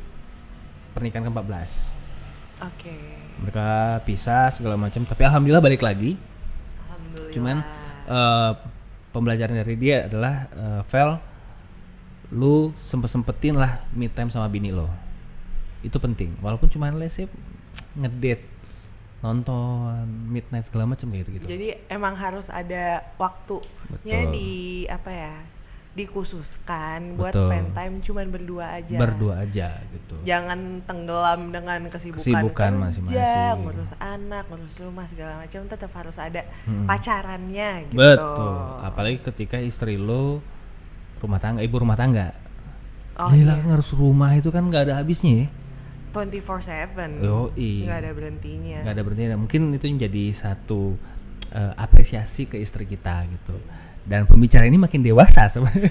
pernikahan 0.97 1.29
ke-14. 1.29 1.93
Oke. 2.65 2.97
Mereka 3.45 3.69
pisah 4.09 4.49
segala 4.49 4.81
macam 4.81 5.05
tapi 5.05 5.23
alhamdulillah 5.29 5.61
balik 5.61 5.85
lagi. 5.85 6.17
Alhamdulillah. 6.89 7.33
Cuman 7.37 7.57
eh, 8.09 8.53
pembelajaran 9.13 9.61
dari 9.61 9.77
dia 9.77 10.09
adalah 10.09 10.49
eh, 10.49 10.83
Vel 10.89 11.11
lu 12.33 12.75
sempet 12.83 13.13
sempetin 13.13 13.55
lah 13.55 13.85
me 13.93 14.09
time 14.09 14.33
sama 14.33 14.49
bini 14.49 14.73
lo. 14.73 14.89
Itu 15.85 16.01
penting. 16.01 16.41
Walaupun 16.41 16.73
cuma 16.73 16.89
lesnya 16.89 17.29
ngedate 17.93 18.57
nonton 19.25 20.05
midnight 20.29 20.69
segala 20.69 20.93
macam 20.93 21.09
gitu 21.09 21.31
gitu 21.41 21.47
jadi 21.49 21.81
emang 21.89 22.15
harus 22.15 22.53
ada 22.53 23.01
waktunya 23.17 24.29
Betul. 24.29 24.33
di 24.37 24.51
apa 24.87 25.11
ya 25.11 25.35
dikhususkan 25.97 27.17
buat 27.17 27.33
Betul. 27.33 27.49
spend 27.49 27.69
time 27.73 27.95
cuman 28.01 28.27
berdua 28.29 28.67
aja 28.77 28.97
berdua 28.97 29.35
aja 29.41 29.81
gitu 29.89 30.15
jangan 30.23 30.85
tenggelam 30.85 31.49
dengan 31.49 31.81
kesibukan, 31.89 32.21
Kesibukan 32.21 32.71
kerja, 32.71 32.83
masing-masing. 32.85 33.57
ngurus 33.59 33.93
anak, 33.97 34.45
ngurus 34.47 34.75
rumah 34.77 35.07
segala 35.07 35.41
macam 35.41 35.61
tetap 35.65 35.91
harus 35.91 36.17
ada 36.17 36.45
Mm-mm. 36.63 36.85
pacarannya 36.85 37.71
gitu. 37.89 37.97
betul 37.97 38.57
apalagi 38.83 39.19
ketika 39.25 39.57
istri 39.57 39.97
lo 39.97 40.45
rumah 41.17 41.41
tangga 41.41 41.61
ibu 41.61 41.77
rumah 41.77 41.97
tangga 41.97 42.37
Oh, 43.17 43.33
Gila 43.33 43.57
iya. 43.57 43.73
harus 43.73 43.89
rumah 43.97 44.37
itu 44.37 44.53
kan 44.53 44.61
nggak 44.61 44.93
ada 44.93 45.01
habisnya 45.01 45.49
ya 45.49 45.49
24/7. 46.13 47.25
Yoi. 47.25 47.89
Nggak 47.89 47.99
ada 47.99 48.11
berhentinya. 48.13 48.79
nggak 48.85 48.93
ada 48.93 49.03
berhenti 49.03 49.25
mungkin 49.33 49.61
itu 49.73 49.85
menjadi 49.87 50.25
satu 50.33 51.01
eh, 51.49 51.73
apresiasi 51.77 52.45
ke 52.45 52.57
istri 52.57 52.85
kita 52.85 53.25
gitu 53.25 53.57
dan 54.07 54.25
pembicara 54.25 54.65
ini 54.65 54.79
makin 54.79 55.03
dewasa 55.03 55.47
sebenarnya 55.53 55.91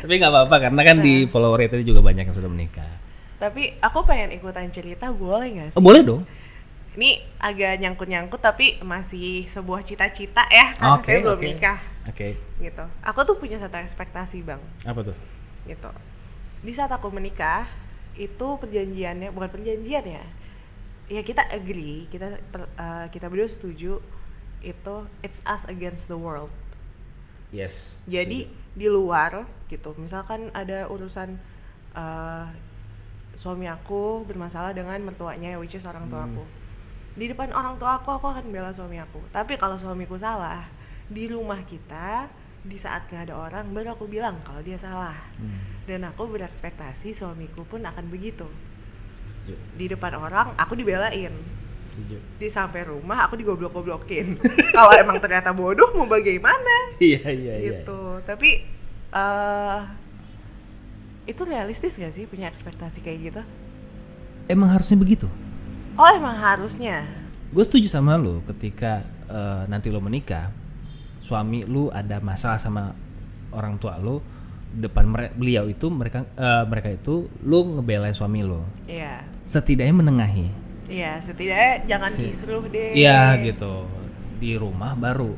tapi 0.00 0.12
nggak 0.16 0.32
apa-apa 0.32 0.56
karena 0.60 0.82
kan 0.82 0.96
di 0.98 1.26
follower 1.26 1.60
itu 1.62 1.82
juga 1.84 2.00
banyak 2.00 2.24
yang 2.24 2.36
sudah 2.36 2.48
menikah 2.48 2.88
Tapi 3.36 3.76
aku 3.78 4.04
pengen 4.04 4.32
ikutan 4.32 4.68
cerita 4.68 5.08
boleh 5.08 5.48
nggak 5.50 5.68
sih? 5.72 5.76
oh, 5.76 5.82
boleh 5.82 6.00
dong 6.00 6.22
Ini 6.90 7.10
agak 7.38 7.78
nyangkut-nyangkut 7.78 8.38
tapi 8.38 8.76
masih 8.80 9.46
sebuah 9.46 9.80
cita-cita 9.80 10.44
ya 10.46 10.74
karena 10.74 10.96
Oke, 10.96 11.06
saya 11.06 11.18
belum 11.20 11.38
oke. 11.38 11.46
nikah 11.48 11.78
oke 12.04 12.28
gitu. 12.60 12.84
Aku 13.00 13.20
tuh 13.22 13.36
punya 13.36 13.56
satu 13.56 13.76
ekspektasi 13.76 14.42
bang 14.42 14.60
apa 14.84 15.00
tuh 15.02 15.16
gitu. 15.64 15.90
Di 16.60 16.72
saat 16.74 16.90
aku 16.90 17.08
menikah 17.08 17.64
itu 18.12 18.46
perjanjiannya 18.58 19.30
bukan 19.30 19.48
perjanjian 19.48 20.04
ya. 20.04 20.24
Ya 21.08 21.22
kita 21.22 21.46
agree, 21.48 22.04
kita 22.06 22.36
per- 22.50 22.68
eh, 22.70 23.06
kita 23.08 23.26
berdua 23.26 23.48
setuju 23.48 24.02
itu 24.60 25.08
it's 25.20 25.40
us 25.44 25.64
against 25.66 26.06
the 26.06 26.16
world. 26.16 26.52
yes 27.50 27.98
Jadi 28.06 28.46
di 28.70 28.86
luar 28.86 29.44
gitu, 29.66 29.92
misalkan 29.98 30.52
ada 30.54 30.86
urusan 30.86 31.34
eh, 31.92 32.46
suami 33.34 33.66
aku 33.66 34.22
bermasalah 34.26 34.70
dengan 34.70 35.00
mertuanya 35.00 35.58
which 35.58 35.74
is 35.74 35.86
orang 35.86 36.06
tua 36.06 36.22
Hmm. 36.22 36.34
aku. 36.34 36.44
Di 37.18 37.26
depan 37.26 37.50
orang 37.50 37.74
tua 37.76 37.98
aku 37.98 38.14
aku 38.14 38.26
akan 38.30 38.54
bela 38.54 38.70
suami 38.70 39.00
aku. 39.00 39.18
Tapi 39.34 39.58
kalau 39.58 39.74
suamiku 39.74 40.14
salah 40.14 40.62
di 41.10 41.26
rumah 41.26 41.58
kita 41.66 42.30
di 42.60 42.76
saat 42.76 43.08
gak 43.08 43.26
ada 43.26 43.34
orang 43.34 43.72
baru 43.72 43.96
aku 43.96 44.06
bilang 44.06 44.38
kalau 44.46 44.60
dia 44.62 44.76
salah. 44.78 45.16
Hmm, 45.34 45.58
Dan 45.88 46.06
aku 46.06 46.28
berekspektasi 46.30 47.16
suamiku 47.16 47.66
pun 47.66 47.82
akan 47.82 48.06
begitu. 48.06 48.46
Di 49.74 49.90
depan 49.90 50.14
orang 50.14 50.54
aku 50.54 50.78
dibelain. 50.78 51.34
Setuju. 51.90 52.16
Di 52.38 52.48
sampai 52.48 52.86
rumah 52.86 53.26
aku 53.26 53.36
digoblok-goblokin. 53.36 54.38
kalau 54.76 54.92
emang 54.94 55.18
ternyata 55.18 55.50
bodoh 55.50 55.90
mau 55.94 56.06
bagaimana? 56.06 56.96
iya 57.02 57.22
iya 57.26 57.54
iya. 57.58 57.70
Gitu. 57.82 58.00
Tapi 58.24 58.64
eh 59.10 59.78
itu 61.28 61.42
realistis 61.46 61.94
gak 61.94 62.14
sih 62.16 62.26
punya 62.26 62.48
ekspektasi 62.50 63.02
kayak 63.04 63.18
gitu? 63.30 63.42
Emang 64.50 64.72
harusnya 64.72 64.98
begitu? 64.98 65.30
Oh 65.94 66.08
emang 66.10 66.34
harusnya. 66.34 67.06
Gue 67.50 67.62
setuju 67.66 67.86
sama 67.90 68.14
lo 68.18 68.42
ketika 68.50 69.02
eh, 69.30 69.62
nanti 69.70 69.90
lo 69.90 70.02
menikah 70.02 70.50
suami 71.20 71.62
lu 71.62 71.92
ada 71.94 72.18
masalah 72.18 72.58
sama 72.58 72.90
orang 73.54 73.78
tua 73.78 73.98
lo 74.00 74.18
depan 74.70 75.06
mere- 75.06 75.34
beliau 75.34 75.66
itu 75.66 75.90
mereka 75.90 76.26
eh, 76.34 76.64
mereka 76.66 76.88
itu 76.94 77.26
lu 77.42 77.78
ngebelain 77.78 78.14
suami 78.14 78.42
lo 78.42 78.62
iya. 78.86 79.22
Setidaknya 79.46 79.94
menengahi 79.94 80.46
iya 80.90 81.16
setidaknya 81.16 81.86
jangan 81.86 82.10
Si- 82.10 82.26
kisruh 82.26 82.66
deh. 82.66 82.92
iya 82.92 83.38
gitu. 83.38 83.86
Di 84.36 84.54
rumah 84.54 84.92
baru. 84.94 85.32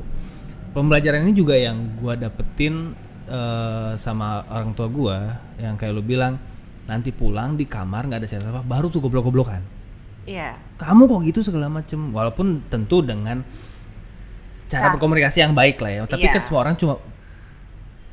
Pembelajaran 0.71 1.21
ini 1.21 1.33
juga 1.33 1.53
yang 1.53 1.77
gua 1.95 2.17
dapetin 2.17 2.97
eh, 3.23 3.91
sama 3.95 4.43
orang 4.49 4.73
tua 4.73 4.89
gua 4.89 5.17
yang 5.55 5.77
kayak 5.77 5.93
lu 5.93 6.01
bilang 6.01 6.35
nanti 6.83 7.13
pulang 7.13 7.53
di 7.53 7.63
kamar 7.63 8.03
nggak 8.05 8.19
ada 8.19 8.27
siapa-siapa 8.27 8.61
baru 8.63 8.89
tuh 8.89 8.99
goblok-goblokan. 8.99 9.61
Iya. 10.23 10.55
kamu 10.75 11.03
kok 11.05 11.21
gitu 11.25 11.39
segala 11.41 11.67
macem? 11.67 11.99
Walaupun 12.09 12.63
tentu 12.67 12.99
dengan 12.99 13.43
cara 14.65 14.89
berkomunikasi 14.89 15.37
yang 15.39 15.53
baik 15.53 15.77
lah 15.77 15.91
ya 15.91 16.01
tapi 16.07 16.25
Iya. 16.25 16.33
kan 16.33 16.41
semua 16.41 16.59
orang 16.63 16.75
cuma 16.75 16.97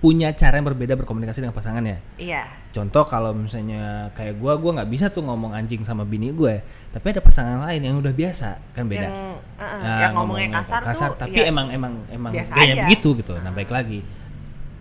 punya 0.00 0.32
cara 0.32 0.56
yang 0.56 0.64
berbeda 0.64 0.96
berkomunikasi 0.96 1.44
dengan 1.44 1.52
pasangannya 1.52 2.00
Iya. 2.16 2.48
contoh 2.72 3.04
kalau 3.04 3.36
misalnya 3.36 4.08
kayak 4.16 4.40
gua 4.40 4.56
gua 4.56 4.80
nggak 4.80 4.90
bisa 4.90 5.12
tuh 5.12 5.20
ngomong 5.20 5.52
anjing 5.52 5.84
sama 5.84 6.08
bini 6.08 6.32
gue 6.32 6.64
tapi 6.90 7.12
ada 7.12 7.20
pasangan 7.20 7.60
lain 7.68 7.84
yang 7.84 8.00
udah 8.00 8.10
biasa 8.10 8.74
kan 8.74 8.88
beda. 8.88 9.06
Yang, 9.06 9.14
uh, 9.14 9.62
uh, 9.62 9.78
Nah, 9.84 9.98
yang 10.02 10.12
ngomongnya 10.16 10.48
kasar, 10.64 10.80
tuh 10.82 11.20
tapi 11.22 11.38
ya, 11.38 11.46
emang 11.46 11.70
emang 11.70 11.92
emang 12.10 12.32
biasa 12.34 12.52
gaya 12.56 12.72
aja. 12.74 12.82
begitu 12.88 13.08
gitu. 13.20 13.34
Nah 13.38 13.52
baik 13.54 13.70
lagi. 13.70 14.00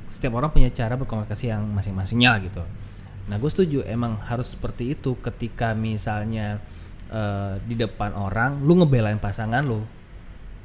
Setiap 0.10 0.34
orang 0.40 0.50
punya 0.50 0.74
cara 0.74 0.98
berkomunikasi 0.98 1.54
yang 1.54 1.68
masing-masingnya 1.70 2.30
lah 2.34 2.40
gitu. 2.42 2.64
Nah 3.30 3.36
gue 3.38 3.50
setuju 3.52 3.86
emang 3.86 4.18
harus 4.26 4.58
seperti 4.58 4.98
itu. 4.98 5.14
Ketika 5.22 5.78
misalnya 5.78 6.58
eh, 7.14 7.62
di 7.62 7.78
depan 7.78 8.18
orang 8.18 8.66
lu 8.66 8.82
ngebelain 8.82 9.22
pasangan 9.22 9.62
lu 9.62 9.86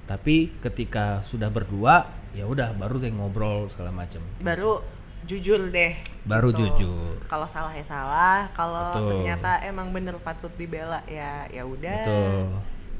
tapi 0.04 0.52
ketika 0.60 1.24
sudah 1.24 1.48
berdua 1.48 2.04
ya 2.34 2.44
udah 2.44 2.74
baru 2.74 2.98
deh 2.98 3.14
ngobrol 3.14 3.70
segala 3.70 3.94
macem 3.94 4.20
baru 4.42 4.82
jujur 5.24 5.72
deh. 5.72 5.96
baru 6.28 6.52
gitu. 6.52 6.60
jujur 6.60 7.16
Kalau 7.24 7.48
salah 7.48 7.72
ya 7.72 7.80
salah, 7.80 8.52
kalau 8.52 8.92
ternyata 9.08 9.56
emang 9.64 9.88
bener 9.88 10.20
patut 10.20 10.52
dibela 10.60 11.00
ya 11.08 11.48
ya 11.48 11.64
udah. 11.64 12.04
betul 12.04 12.44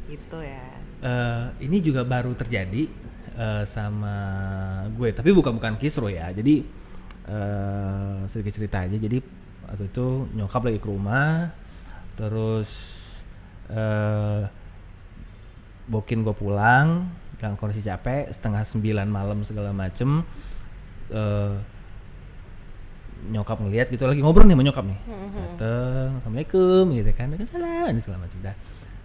Gitu 0.04 0.38
ya. 0.40 0.64
Eh, 1.04 1.44
ini 1.68 1.84
juga 1.84 2.00
baru 2.04 2.32
terjadi 2.32 2.88
eh, 3.36 3.64
sama 3.68 4.16
gue 4.96 5.12
tapi 5.12 5.36
bukan 5.36 5.60
bukan 5.60 5.76
kisro 5.76 6.08
ya 6.08 6.32
jadi 6.32 6.64
eh, 7.28 8.18
sedikit 8.28 8.56
cerita 8.56 8.88
aja 8.88 8.96
jadi 8.96 9.20
waktu 9.68 9.84
itu 9.88 10.06
nyokap 10.32 10.64
lagi 10.64 10.80
ke 10.80 10.88
rumah 10.88 11.52
terus 12.16 12.70
eh 13.68 14.44
bokin 15.88 16.24
gue 16.24 16.32
pulang 16.36 17.08
dalam 17.44 17.60
kondisi 17.60 17.84
capek 17.84 18.32
setengah 18.32 18.64
sembilan 18.64 19.04
malam 19.04 19.44
segala 19.44 19.76
macem 19.76 20.24
eh 21.12 21.52
nyokap 23.24 23.56
ngelihat 23.56 23.88
gitu 23.88 24.04
lagi 24.04 24.20
ngobrol 24.20 24.44
nih 24.44 24.56
sama 24.56 24.64
nyokap 24.68 24.84
nih. 24.84 24.98
Dateng 25.04 26.08
assalamualaikum 26.20 26.84
gitu 26.92 27.10
kan 27.16 27.28
salam 27.48 27.88
ini 27.92 28.00
segala 28.00 28.18
macam 28.24 28.38
dah 28.44 28.56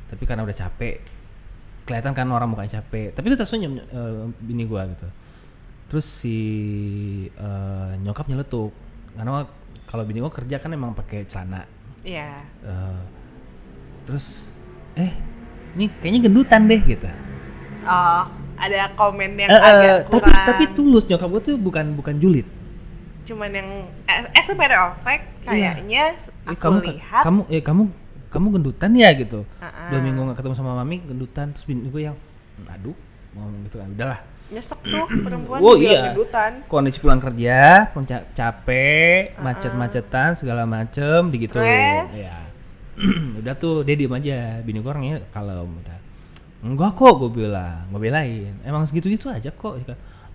tapi 0.09 0.23
karena 0.25 0.41
udah 0.43 0.55
capek 0.55 0.95
kelihatan 1.87 2.11
kan 2.11 2.27
orang 2.31 2.49
mukanya 2.51 2.79
capek 2.83 3.15
tapi 3.15 3.31
tetap 3.31 3.47
senyum 3.47 3.79
eh, 3.79 4.27
bini 4.39 4.63
gua 4.67 4.87
gitu. 4.87 5.07
Terus 5.91 6.07
si 6.07 6.39
eh, 7.31 7.91
nyokap 7.99 8.27
nyeletuk 8.27 8.71
karena 9.15 9.47
kalau 9.87 10.03
bini 10.03 10.19
gua 10.23 10.31
kerja 10.31 10.59
kan 10.59 10.71
emang 10.71 10.95
pakai 10.95 11.23
celana. 11.27 11.63
Iya. 12.03 12.43
Eh, 12.63 13.01
terus 14.07 14.51
eh 14.97 15.11
ini 15.77 15.85
kayaknya 16.01 16.27
gendutan 16.27 16.65
deh 16.65 16.81
gitu 16.81 17.07
Oh, 17.81 18.21
ada 18.55 18.91
komen 18.93 19.31
yang 19.35 19.47
eh, 19.47 19.55
agak 19.55 19.97
tapi 20.05 20.19
kurang. 20.21 20.45
tapi 20.45 20.63
tulus 20.71 21.03
nyokap 21.05 21.27
gua 21.27 21.41
tuh 21.41 21.55
bukan 21.55 21.85
bukan 21.93 22.15
julid 22.15 22.47
cuman 23.23 23.49
yang 23.49 23.69
eh, 24.03 24.25
as 24.33 24.47
a 24.47 24.53
matter 24.53 24.75
of 24.77 24.97
fact 24.99 25.25
Iya. 25.43 25.77
kayaknya 25.77 26.03
Eh, 26.17 26.49
aku 26.49 26.59
kamu 26.59 26.77
lihat 26.91 27.23
kamu 27.23 27.41
eh 27.47 27.61
kamu 27.61 27.83
kamu 28.27 28.47
gendutan 28.53 28.91
ya 28.93 29.09
gitu 29.11 29.41
Ah, 29.57 29.89
dua 29.89 29.97
ah. 29.97 30.01
minggu 30.01 30.19
nggak 30.23 30.37
ketemu 30.37 30.53
sama 30.53 30.71
mami 30.75 31.01
gendutan 31.01 31.49
terus 31.49 31.63
bini 31.63 31.87
gue 31.87 32.01
yang 32.03 32.17
aduh 32.67 32.93
ngomong 33.31 33.63
gitu 33.63 33.77
kan 33.77 33.89
udahlah 33.89 34.19
nyesek 34.49 34.81
tuh 34.83 35.05
perempuan 35.07 35.59
Oh, 35.59 35.73
iya. 35.73 36.09
gendutan. 36.09 36.51
kondisi 36.65 36.97
pulang 36.97 37.17
kerja 37.17 37.85
pulang 37.89 38.05
ca- 38.05 38.27
capek 38.33 39.31
Uh-uh. 39.31 39.45
macet-macetan 39.45 40.29
segala 40.33 40.65
macem 40.65 41.29
begitu 41.29 41.55
Stres. 41.55 42.09
ya 42.11 42.35
udah 43.39 43.53
tuh 43.55 43.81
dia 43.81 43.95
diem 43.95 44.11
aja 44.11 44.37
bini 44.59 44.77
gue 44.77 44.89
orangnya 44.89 45.23
kalau 45.29 45.63
udah 45.65 45.97
enggak 46.59 46.95
kok 46.95 47.13
gue 47.23 47.31
bilang. 47.31 47.87
Gue 47.89 47.99
belain. 48.09 48.53
Emang 48.63 48.83
segitu 48.83 49.07
gitu 49.09 49.31
aja 49.31 49.49
kok. 49.49 49.79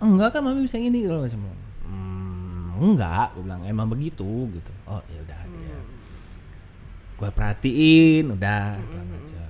Enggak 0.01 0.37
kan 0.37 0.41
mami 0.45 0.65
bisa 0.65 0.77
gini 0.81 1.05
kalau 1.05 1.25
macam. 1.25 1.41
Hmm, 1.85 2.75
enggak 2.81 3.37
gue 3.37 3.43
bilang. 3.45 3.63
Emang 3.65 3.87
begitu 3.89 4.49
gitu. 4.53 4.73
Oh 4.89 5.01
ya 5.09 5.21
udah 5.21 5.41
ya. 5.45 5.79
gue 7.15 7.31
perhatiin 7.31 8.25
udah 8.35 8.75
segala 8.83 9.05
macam. 9.07 9.49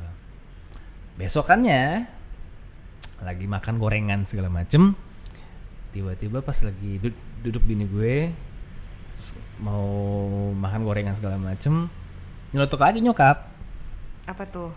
Besokannya 1.14 1.82
lagi 3.24 3.46
makan 3.48 3.80
gorengan 3.80 4.20
segala 4.28 4.52
macem 4.52 4.92
tiba-tiba 5.94 6.42
pas 6.42 6.58
lagi 6.60 6.98
du- 6.98 7.22
duduk 7.40 7.62
bini 7.64 7.87
gue 7.88 8.28
mau 9.62 9.87
makan 10.52 10.82
gorengan 10.84 11.14
segala 11.16 11.38
macem 11.38 11.88
nyelotok 12.52 12.82
lagi 12.82 12.98
nyokap. 13.00 13.48
Apa 14.28 14.44
tuh? 14.50 14.74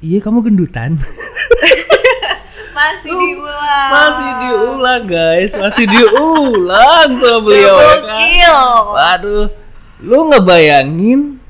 Iya 0.00 0.18
kamu 0.18 0.42
gendutan. 0.42 0.98
Masih 2.78 3.10
diulang. 3.10 3.90
masih 3.90 4.30
diulang 4.38 5.02
guys. 5.02 5.50
Masih 5.50 5.84
diulang 5.84 7.08
sama 7.18 7.38
beliau 7.42 7.74
ya 7.74 7.96
kan? 7.98 8.22
Waduh, 8.94 9.46
lu 9.98 10.30
ngebayangin 10.30 11.42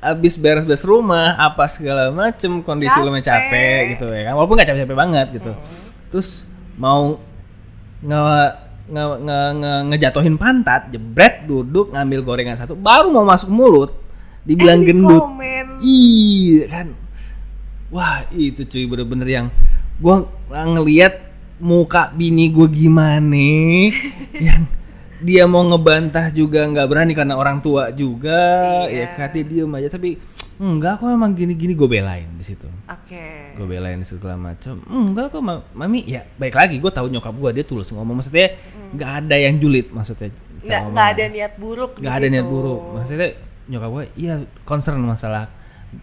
abis 0.00 0.40
beres-beres 0.40 0.80
rumah 0.80 1.36
apa 1.36 1.68
segala 1.68 2.08
macem 2.08 2.64
kondisi 2.64 2.96
lu 2.96 3.12
Capek. 3.12 3.20
capek 3.20 3.80
gitu 3.92 4.06
ya 4.08 4.22
kan? 4.24 4.32
Walaupun 4.32 4.54
nggak 4.56 4.68
capek-capek 4.72 4.96
banget 4.96 5.26
gitu. 5.36 5.52
Terus 6.08 6.48
mau 6.80 7.20
nge, 8.00 8.20
nge, 8.88 9.02
nge, 9.20 9.38
nge- 9.60 9.84
ngejatuhin 9.92 10.34
pantat 10.40 10.88
jebret 10.88 11.44
duduk 11.44 11.92
ngambil 11.92 12.24
gorengan 12.24 12.56
satu 12.56 12.72
baru 12.72 13.12
mau 13.12 13.28
masuk 13.28 13.52
mulut 13.52 13.92
dibilang 14.40 14.80
Eh, 14.80 14.80
di 14.80 14.86
gendut. 14.88 15.24
iya 15.84 16.64
kan 16.70 16.86
wah 17.96 18.28
itu 18.30 18.62
cuy 18.62 18.84
bener-bener 18.84 19.28
yang 19.30 19.46
gua 19.96 20.28
ngelihat 20.46 21.24
muka 21.56 22.12
bini 22.12 22.52
gue 22.52 22.68
gimana 22.68 23.48
yang 24.46 24.68
dia 25.16 25.48
mau 25.48 25.64
ngebantah 25.64 26.28
juga 26.28 26.60
nggak 26.62 26.84
berani 26.84 27.16
karena 27.16 27.32
orang 27.34 27.58
tua 27.58 27.88
juga 27.88 28.36
ya 28.84 29.08
Iya. 29.08 29.16
kan 29.16 29.32
dia 29.32 29.42
diem 29.42 29.72
aja. 29.72 29.88
Tapi 29.88 30.20
enggak 30.56 31.00
kok 31.00 31.08
emang 31.08 31.32
gini-gini. 31.32 31.72
Gue 31.72 31.88
belain 31.88 32.28
di 32.36 32.44
situ. 32.44 32.68
Oke. 32.84 33.56
gue 33.56 33.64
belain 33.64 33.96
segala 34.04 34.36
macam. 34.36 34.76
Enggak 34.84 35.32
kok 35.32 35.40
Ma- 35.40 35.64
mami 35.72 36.04
ya 36.04 36.20
baik 36.36 36.52
lagi 36.52 36.76
gue 36.76 36.92
tahu 36.92 37.08
nyokap 37.08 37.32
gue 37.32 37.50
dia 37.56 37.64
tulus 37.64 37.88
ngomong. 37.88 38.20
Maksudnya 38.20 38.60
nggak 38.92 39.10
ada 39.24 39.36
yang 39.40 39.56
julid 39.56 39.88
maksudnya 39.88 40.28
Hmm. 40.66 40.92
Nggak, 40.92 41.08
ada 41.14 41.24
niat 41.30 41.52
buruk 41.56 41.90
nggak 41.96 42.12
ada 42.12 42.26
niat 42.28 42.44
buruk. 42.44 42.80
Maksudnya 42.92 43.28
nyokap 43.66 43.88
gue 43.88 44.04
iya 44.18 44.34
concern 44.62 45.00
masalah 45.00 45.48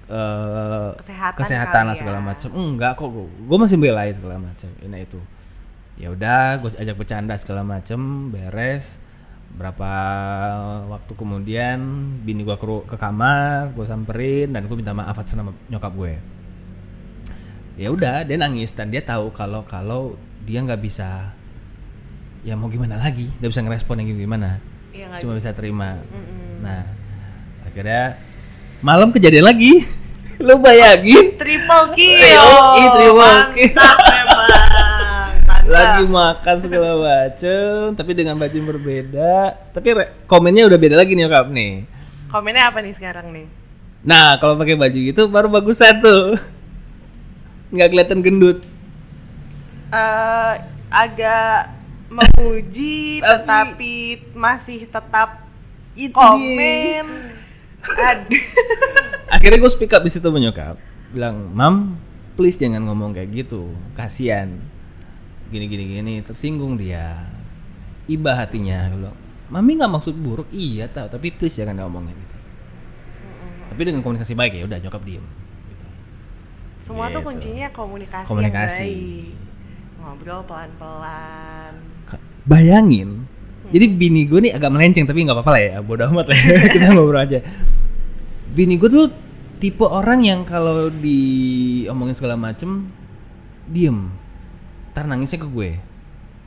eh, 0.09 0.89
Kesehatan 0.99 1.37
kesehatan 1.39 1.83
lah 1.89 1.95
segala 1.97 2.19
ya. 2.19 2.25
macam 2.33 2.49
enggak 2.53 2.91
kok 2.99 3.09
gue 3.15 3.57
masih 3.57 3.77
belain 3.79 4.13
segala 4.13 4.35
macam 4.39 4.69
ini 4.81 4.97
itu. 5.03 5.19
Ya 5.93 6.09
udah 6.09 6.57
gue 6.61 6.69
ajak 6.73 6.95
bercanda 6.97 7.33
segala 7.37 7.61
macam 7.61 8.29
beres. 8.33 8.97
Berapa 9.53 9.91
waktu 10.89 11.13
kemudian 11.13 11.77
bini 12.25 12.41
gue 12.41 12.57
ke, 12.57 12.65
ke 12.89 12.97
kamar 12.97 13.69
gue 13.77 13.85
samperin 13.85 14.49
dan 14.49 14.65
gue 14.65 14.73
minta 14.73 14.97
maaf 14.97 15.13
atas 15.13 15.37
nama 15.37 15.53
nyokap 15.69 15.93
gue. 15.93 16.13
Ya 17.77 17.89
udah 17.93 18.25
dia 18.25 18.37
nangis 18.37 18.73
dan 18.73 18.89
dia 18.89 19.01
tahu 19.01 19.29
kalau 19.33 19.65
kalau 19.65 20.17
dia 20.45 20.61
nggak 20.61 20.81
bisa 20.81 21.33
ya 22.41 22.57
mau 22.57 22.69
gimana 22.69 22.97
lagi? 22.97 23.29
Nggak 23.37 23.49
bisa 23.53 23.61
ngerespon 23.61 24.01
yang 24.01 24.09
gimana. 24.17 24.57
Nggak 24.93 25.21
cuma 25.21 25.33
bisa 25.37 25.53
terima. 25.53 26.01
Mm-mm. 26.09 26.61
nah 26.61 26.85
akhirnya 27.65 28.17
malam 28.83 29.09
kejadian 29.09 29.47
lagi 29.47 29.87
lu 30.45 30.59
bayangin 30.59 31.39
Triple 31.39 31.85
kill. 31.95 32.19
Yoi, 32.19 32.83
triple 32.91 33.39
kill. 33.55 33.73
Lagi 35.63 36.03
makan 36.03 36.55
segala 36.59 36.91
macem 36.99 37.95
tapi 37.95 38.11
dengan 38.11 38.35
baju 38.35 38.51
yang 38.51 38.67
berbeda 38.67 39.35
tapi 39.71 39.95
komennya 40.25 40.67
udah 40.67 40.75
beda 40.75 40.95
lagi 40.95 41.15
nih 41.15 41.23
nyokap 41.23 41.47
nih 41.49 41.87
Komennya 42.27 42.63
apa 42.67 42.81
nih 42.81 42.93
sekarang 42.93 43.31
nih? 43.31 43.47
nah 44.03 44.35
kalau 44.35 44.59
pakai 44.59 44.75
baju 44.75 44.99
gitu 44.99 45.31
baru 45.31 45.47
bagus 45.47 45.79
satu 45.79 46.35
nggak 47.71 47.87
kelihatan 47.87 48.19
gendut 48.19 48.59
eh 49.87 50.53
agak 50.91 51.71
memuji 52.11 53.23
Tapi- 53.23 53.31
tetapi 53.47 53.95
masih 54.35 54.83
tetap 54.83 55.47
Itu 55.95 56.11
komen. 56.11 57.32
Aduh. 57.83 58.43
akhirnya 59.27 59.59
gue 59.59 59.71
speak 59.71 59.91
up 59.91 60.01
di 60.01 60.09
situ 60.09 60.23
sama 60.23 60.37
nyokap 60.37 60.79
bilang 61.09 61.51
mam 61.51 61.99
please 62.33 62.55
jangan 62.55 62.81
ngomong 62.81 63.11
kayak 63.11 63.29
gitu 63.35 63.67
kasihan 63.93 64.49
gini 65.47 65.65
gini 65.65 65.83
gini 65.91 66.13
tersinggung 66.19 66.75
dia 66.75 67.27
iba 68.03 68.33
hatinya 68.33 68.89
bilang, 68.89 69.15
mami 69.47 69.75
nggak 69.75 69.91
maksud 69.91 70.15
buruk 70.15 70.49
iya 70.49 70.85
tahu 70.85 71.07
tapi 71.07 71.29
please 71.29 71.55
jangan 71.55 71.77
ngomongin 71.77 72.15
gitu 72.15 72.37
tapi 73.67 73.81
dengan 73.83 74.01
komunikasi 74.01 74.33
baik 74.33 74.53
ya 74.53 74.63
udah 74.63 74.79
nyokap 74.79 75.01
diem 75.01 75.25
gitu. 75.67 75.87
Semua 76.79 77.07
tuh 77.07 77.19
Gitu. 77.19 77.27
kuncinya 77.27 77.67
komunikasi, 77.69 78.27
Komunikasi. 78.27 78.83
yang 78.83 78.93
baik. 78.93 79.41
Ngobrol 79.97 80.41
pelan-pelan. 80.43 81.73
Ka- 82.05 82.19
bayangin 82.43 83.22
Jadi 83.73 83.85
bini 83.89 84.29
gue 84.29 84.37
nih 84.37 84.53
agak 84.53 84.69
melenceng 84.69 85.09
tapi 85.09 85.25
nggak 85.25 85.33
apa-apa 85.33 85.51
lah 85.57 85.61
ya, 85.65 85.75
bodoh 85.81 86.05
amat 86.13 86.29
lah. 86.29 86.37
ya. 86.37 86.57
Kita 86.77 86.93
ngobrol 86.93 87.25
aja. 87.25 87.41
Bini 88.53 88.77
gue 88.77 88.89
tuh 88.89 89.09
tipe 89.57 89.81
orang 89.81 90.21
yang 90.21 90.45
kalau 90.45 90.93
diomongin 90.93 92.13
segala 92.13 92.37
macem 92.37 92.93
diem, 93.65 94.13
ntar 94.93 95.09
nangisnya 95.09 95.41
ke 95.41 95.47
gue. 95.49 95.69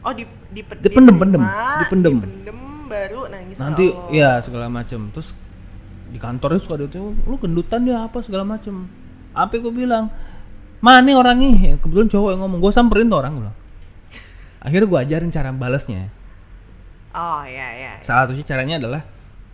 Oh 0.06 0.14
di 0.14 0.22
di 0.54 0.62
Dipendem, 0.62 1.18
pendem, 1.18 1.42
dipendem. 1.82 2.14
dipendem 2.22 2.58
baru 2.86 3.26
nangis 3.26 3.58
Nanti 3.58 3.90
ya 4.14 4.38
segala 4.38 4.70
macem. 4.70 5.10
Terus 5.10 5.34
di 6.06 6.18
kantornya 6.22 6.62
suka 6.62 6.78
dia 6.78 6.88
tuh, 6.88 7.12
lu 7.26 7.36
gendutan 7.42 7.82
dia 7.82 8.06
apa 8.06 8.22
segala 8.22 8.46
macem. 8.46 8.86
Apa 9.34 9.58
gue 9.58 9.74
bilang, 9.74 10.08
mana 10.78 11.02
orang 11.18 11.36
nih? 11.42 11.76
Kebetulan 11.82 12.08
cowok 12.08 12.28
yang 12.32 12.40
ngomong, 12.46 12.58
gue 12.62 12.72
samperin 12.72 13.10
tuh 13.10 13.18
orang 13.18 13.32
gue. 13.42 13.52
Akhirnya 14.62 14.86
gue 14.86 14.98
ajarin 15.02 15.30
cara 15.34 15.50
balesnya. 15.50 16.08
Oh 17.16 17.42
ya 17.48 17.68
ya. 17.72 17.92
salah 18.04 18.28
satu 18.28 18.44
caranya 18.44 18.76
adalah 18.76 19.02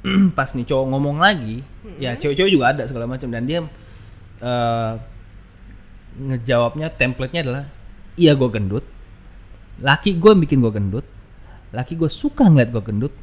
pas 0.36 0.50
nih 0.50 0.66
cowok 0.66 0.86
ngomong 0.90 1.16
lagi 1.22 1.62
ya 2.02 2.18
cewek-cewek 2.18 2.50
juga 2.50 2.74
ada 2.74 2.82
segala 2.90 3.06
macam 3.06 3.30
dan 3.30 3.46
dia 3.46 3.62
eh, 4.42 4.92
ngejawabnya 6.18 6.90
template-nya 6.90 7.40
adalah 7.46 7.64
iya 8.18 8.34
gue 8.34 8.50
gendut. 8.50 8.84
Laki 9.80 10.18
gue 10.18 10.32
bikin 10.44 10.60
gue 10.60 10.72
gendut. 10.74 11.06
Laki 11.72 11.96
gue 11.96 12.10
suka 12.10 12.44
ngeliat 12.50 12.68
gue 12.74 12.82
gendut. 12.84 13.14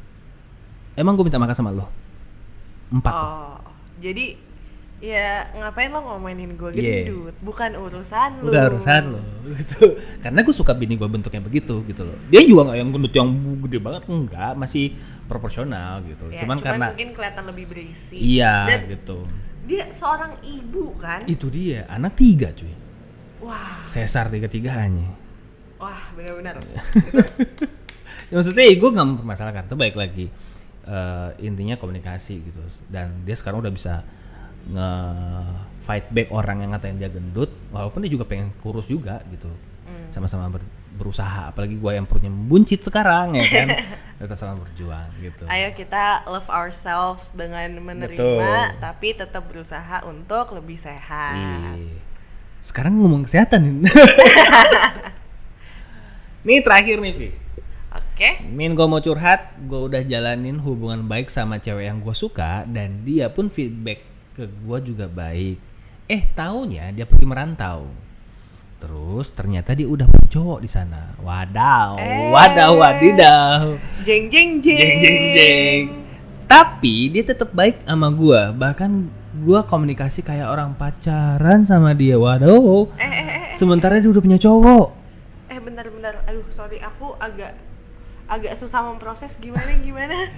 Emang 0.98 1.14
gue 1.14 1.22
minta 1.22 1.38
makan 1.38 1.54
sama 1.54 1.70
lo? 1.70 1.86
Empat. 2.90 3.12
Tuh. 3.14 3.28
Oh 3.28 3.70
jadi 4.00 4.34
ya 5.00 5.28
ngapain 5.54 5.88
lo 5.88 6.00
ngomongin 6.02 6.54
gue 6.54 6.70
Iya. 6.72 7.08
gendut? 7.08 7.32
Bukan 7.40 7.72
urusan 7.72 8.30
lu. 8.38 8.48
udah 8.48 8.62
urusan 8.68 9.02
lo 9.08 9.20
gitu 9.58 9.96
karena 10.20 10.40
gue 10.40 10.52
suka 10.52 10.72
bini 10.72 10.94
gue 10.94 11.08
bentuknya 11.08 11.40
begitu 11.40 11.80
gitu 11.84 12.04
loh 12.04 12.16
dia 12.28 12.44
juga 12.44 12.68
nggak 12.68 12.78
yang 12.78 12.88
gendut 12.90 13.14
yang 13.14 13.28
gede 13.64 13.78
banget 13.78 14.02
enggak 14.06 14.52
masih 14.54 14.92
proporsional 15.24 16.04
gitu 16.04 16.28
Ya, 16.28 16.44
cuman, 16.44 16.56
karena 16.58 16.86
mungkin 16.90 17.08
kelihatan 17.10 17.44
lebih 17.46 17.64
berisi. 17.66 18.16
iya 18.16 18.68
Dan 18.68 18.80
gitu 18.90 19.24
dia 19.62 19.88
seorang 19.88 20.36
ibu 20.42 20.92
kan? 20.94 21.24
itu 21.24 21.48
dia 21.48 21.86
anak 21.86 22.14
tiga 22.14 22.52
cuy 22.52 22.72
Wah, 23.40 23.80
Sesar 23.86 24.28
tiga 24.28 24.46
tiganya 24.46 25.16
wah 25.76 26.12
benar-benar. 26.12 26.60
ya, 28.28 28.34
maksudnya 28.34 28.64
gue 28.68 28.90
nggak 28.90 29.08
mempermasalahkan 29.08 29.64
itu 29.64 29.76
baik 29.76 29.96
lagi 29.96 30.26
Eh, 30.80 31.30
intinya 31.44 31.76
komunikasi 31.76 32.40
gitu 32.42 32.58
dan 32.88 33.22
dia 33.22 33.32
sekarang 33.32 33.60
udah 33.60 33.70
bisa 33.70 34.00
nge 34.66 34.90
fight 35.80 36.06
back 36.08 36.28
orang 36.28 36.60
yang 36.60 36.70
ngatain 36.70 36.96
dia 36.96 37.08
gendut 37.08 37.48
walaupun 37.68 38.00
dia 38.00 38.10
juga 38.10 38.24
pengen 38.24 38.52
kurus 38.58 38.84
juga 38.84 39.24
gitu 39.28 39.48
Hmm. 39.82 40.06
sama-sama 40.14 40.46
ber- 40.46 40.70
berusaha 40.92 41.50
apalagi 41.50 41.74
gue 41.74 41.90
yang 41.90 42.06
perutnya 42.06 42.30
membuncit 42.30 42.78
sekarang 42.78 43.34
ya 43.34 43.42
kan 43.42 43.68
kita 44.22 44.38
sama 44.38 44.62
berjuang 44.62 45.10
gitu 45.18 45.42
Ayo 45.46 45.74
kita 45.74 46.22
love 46.26 46.46
ourselves 46.46 47.34
dengan 47.34 47.74
menerima, 47.74 48.14
Betul. 48.14 48.78
tapi 48.78 49.08
tetap 49.12 49.50
berusaha 49.50 50.06
untuk 50.06 50.54
lebih 50.54 50.78
sehat. 50.78 51.34
Iya. 51.34 51.98
sekarang 52.62 53.02
ngomong 53.02 53.26
kesehatan 53.26 53.82
nih 53.82 53.90
Nih 56.40 56.58
terakhir 56.62 56.96
nih 56.96 57.12
Vi 57.12 57.28
Oke. 57.90 58.46
Min 58.46 58.76
gue 58.76 58.84
mau 58.84 59.00
curhat, 59.00 59.58
gue 59.58 59.80
udah 59.80 60.04
jalanin 60.04 60.60
hubungan 60.60 61.02
baik 61.02 61.26
sama 61.26 61.56
cewek 61.56 61.88
yang 61.88 61.98
gue 61.98 62.12
suka 62.12 62.62
dan 62.64 63.02
dia 63.02 63.26
pun 63.26 63.48
feedback 63.48 64.04
ke 64.32 64.44
gue 64.46 64.78
juga 64.84 65.06
baik. 65.06 65.56
Eh 66.06 66.22
taunya 66.32 66.90
dia 66.90 67.04
pergi 67.04 67.26
merantau. 67.26 67.86
Terus 68.76 69.28
ternyata 69.30 69.76
dia 69.76 69.84
udah 69.84 70.08
punya 70.08 70.28
cowok 70.30 70.58
di 70.58 70.68
sana. 70.68 71.12
Wadaw, 71.20 72.00
Eh. 72.00 72.32
wadaw, 72.32 72.72
wadidaw. 72.74 73.76
Jeng 74.02 74.26
jeng 74.26 74.58
jeng. 74.58 74.78
Jeng 74.78 74.94
jeng 74.98 75.22
jeng. 75.30 75.82
Tapi 76.44 77.12
dia 77.12 77.22
tetap 77.22 77.52
baik 77.52 77.84
sama 77.84 78.08
gue. 78.08 78.40
Bahkan 78.52 78.90
gue 79.40 79.60
komunikasi 79.62 80.20
kayak 80.20 80.48
orang 80.48 80.72
pacaran 80.74 81.62
sama 81.62 81.92
dia. 81.92 82.16
Waduh. 82.16 82.88
Eh, 82.96 83.04
eh, 83.04 83.12
eh, 83.12 83.28
eh, 83.46 83.54
Sementara 83.54 84.00
dia 84.00 84.08
udah 84.08 84.20
punya 84.20 84.38
cowok. 84.38 84.86
eh 85.46 85.58
bentar-bentar. 85.58 86.22
Aduh, 86.24 86.46
sorry 86.50 86.78
aku 86.78 87.12
agak 87.18 87.54
agak 88.26 88.54
susah 88.54 88.86
memproses 88.86 89.34
gimana 89.36 89.74
gimana. 89.76 90.30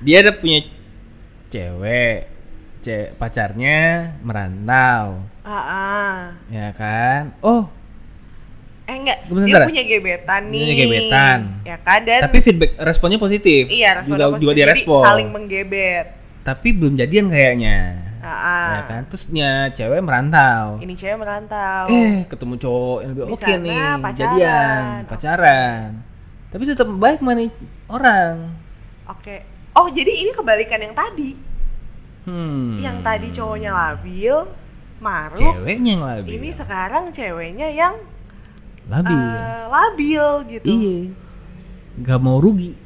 dia 0.00 0.20
ada 0.20 0.32
punya 0.32 0.64
cewek 1.46 2.24
ce 2.24 2.35
pacarnya 3.12 3.78
merantau 4.20 5.22
Ah, 5.40 5.52
ah. 5.52 6.14
ya 6.46 6.70
kan 6.72 7.34
oh 7.40 7.70
Eh 8.86 8.94
enggak, 8.96 9.18
Bentar, 9.26 9.66
dia 9.66 9.66
punya 9.66 9.82
gebetan 9.84 10.42
nih. 10.46 10.62
punya 10.62 10.74
gebetan. 10.78 11.38
Ya 11.62 11.74
kan 11.76 12.00
dan 12.02 12.20
tapi 12.22 12.38
feedback 12.38 12.78
responnya 12.78 13.18
positif 13.18 13.66
iya 13.66 13.98
respon 13.98 14.14
juga 14.14 14.24
positif. 14.28 14.40
juga 14.40 14.52
dia 14.52 14.62
Jadi 14.62 14.72
respon 14.72 15.02
saling 15.02 15.28
menggebet. 15.28 16.06
tapi 16.40 16.68
belum 16.70 16.94
jadian 16.94 17.26
kayaknya 17.26 17.78
Ah, 18.16 18.30
ah. 18.30 18.66
ya 18.68 18.82
kan 18.84 19.00
terusnya 19.04 19.50
cewek 19.70 19.98
merantau 19.98 20.78
Ini 20.78 20.94
cewek 20.94 21.14
merantau. 21.16 21.86
eh 21.88 22.26
ketemu 22.26 22.54
cowok 22.56 22.98
yang 23.00 23.10
lebih 23.12 23.22
oke 23.24 23.38
sana 23.40 23.58
nih 23.58 23.74
pacaran. 23.96 24.14
jadian 24.14 24.82
pacaran 25.04 25.86
tapi 26.46 26.62
tetap 26.64 26.86
baik 26.88 27.18
mana 27.20 27.42
orang 27.88 28.34
Oke. 29.08 29.42
Oh, 29.72 29.86
jadi 29.88 30.08
ini 30.16 30.30
kebalikan 30.30 30.80
yang 30.80 30.90
tadi. 30.90 31.34
Hmm 32.26 32.82
Yang 32.82 32.96
tadi 33.00 33.28
cowoknya 33.32 33.70
labil, 33.72 34.36
maruk. 34.98 35.38
ceweknya 35.38 35.90
yang 35.94 36.04
labil 36.04 36.30
Ini 36.36 36.48
sekarang 36.52 37.04
ceweknya 37.10 37.68
yang 37.70 37.94
labil 38.86 39.14
eh, 39.14 39.62
labil 39.66 40.24
gitu. 40.52 40.66
iya 40.68 40.96
nggak 41.96 42.18
mau 42.20 42.38
rugi 42.38 42.76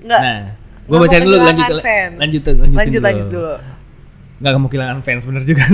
Nggak. 0.00 0.20
Nah, 0.22 0.40
gue 0.86 0.96
bacain 0.96 1.22
dulu 1.24 1.36
lanjut 1.36 1.64
lanjut 1.66 1.82
lanjutin 2.14 2.54
lanjut 2.62 2.80
dulu. 2.94 3.02
lanjut 3.02 3.26
dulu. 3.28 3.54
Nggak 4.36 4.52
mau 4.60 4.68
kehilangan 4.68 5.00
fans 5.00 5.24
bener 5.24 5.42
juga. 5.42 5.64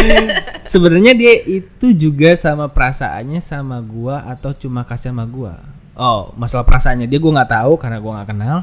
Sebenarnya 0.72 1.12
dia 1.12 1.34
itu 1.44 1.86
juga 1.92 2.32
sama 2.34 2.66
perasaannya 2.66 3.38
sama 3.38 3.76
gua 3.84 4.24
atau 4.24 4.56
cuma 4.56 4.82
kasih 4.82 5.12
sama 5.12 5.28
gua. 5.28 5.60
Oh, 5.92 6.32
masalah 6.34 6.64
perasaannya 6.64 7.04
dia 7.04 7.20
gua 7.20 7.32
nggak 7.40 7.52
tahu 7.52 7.72
karena 7.76 8.00
gua 8.00 8.12
nggak 8.20 8.28
kenal. 8.32 8.58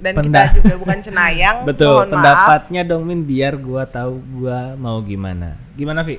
Dan 0.00 0.12
Penda- 0.16 0.48
kita 0.48 0.56
juga 0.58 0.74
bukan 0.76 0.98
cenayang. 0.98 1.56
Betul, 1.68 1.92
mohon 1.92 2.08
maaf. 2.08 2.14
pendapatnya 2.16 2.82
dong 2.82 3.04
Min 3.04 3.22
biar 3.22 3.54
gua 3.54 3.84
tahu 3.84 4.16
gua 4.34 4.72
mau 4.74 4.98
gimana. 5.00 5.60
Gimana 5.72 6.00
Vi? 6.00 6.16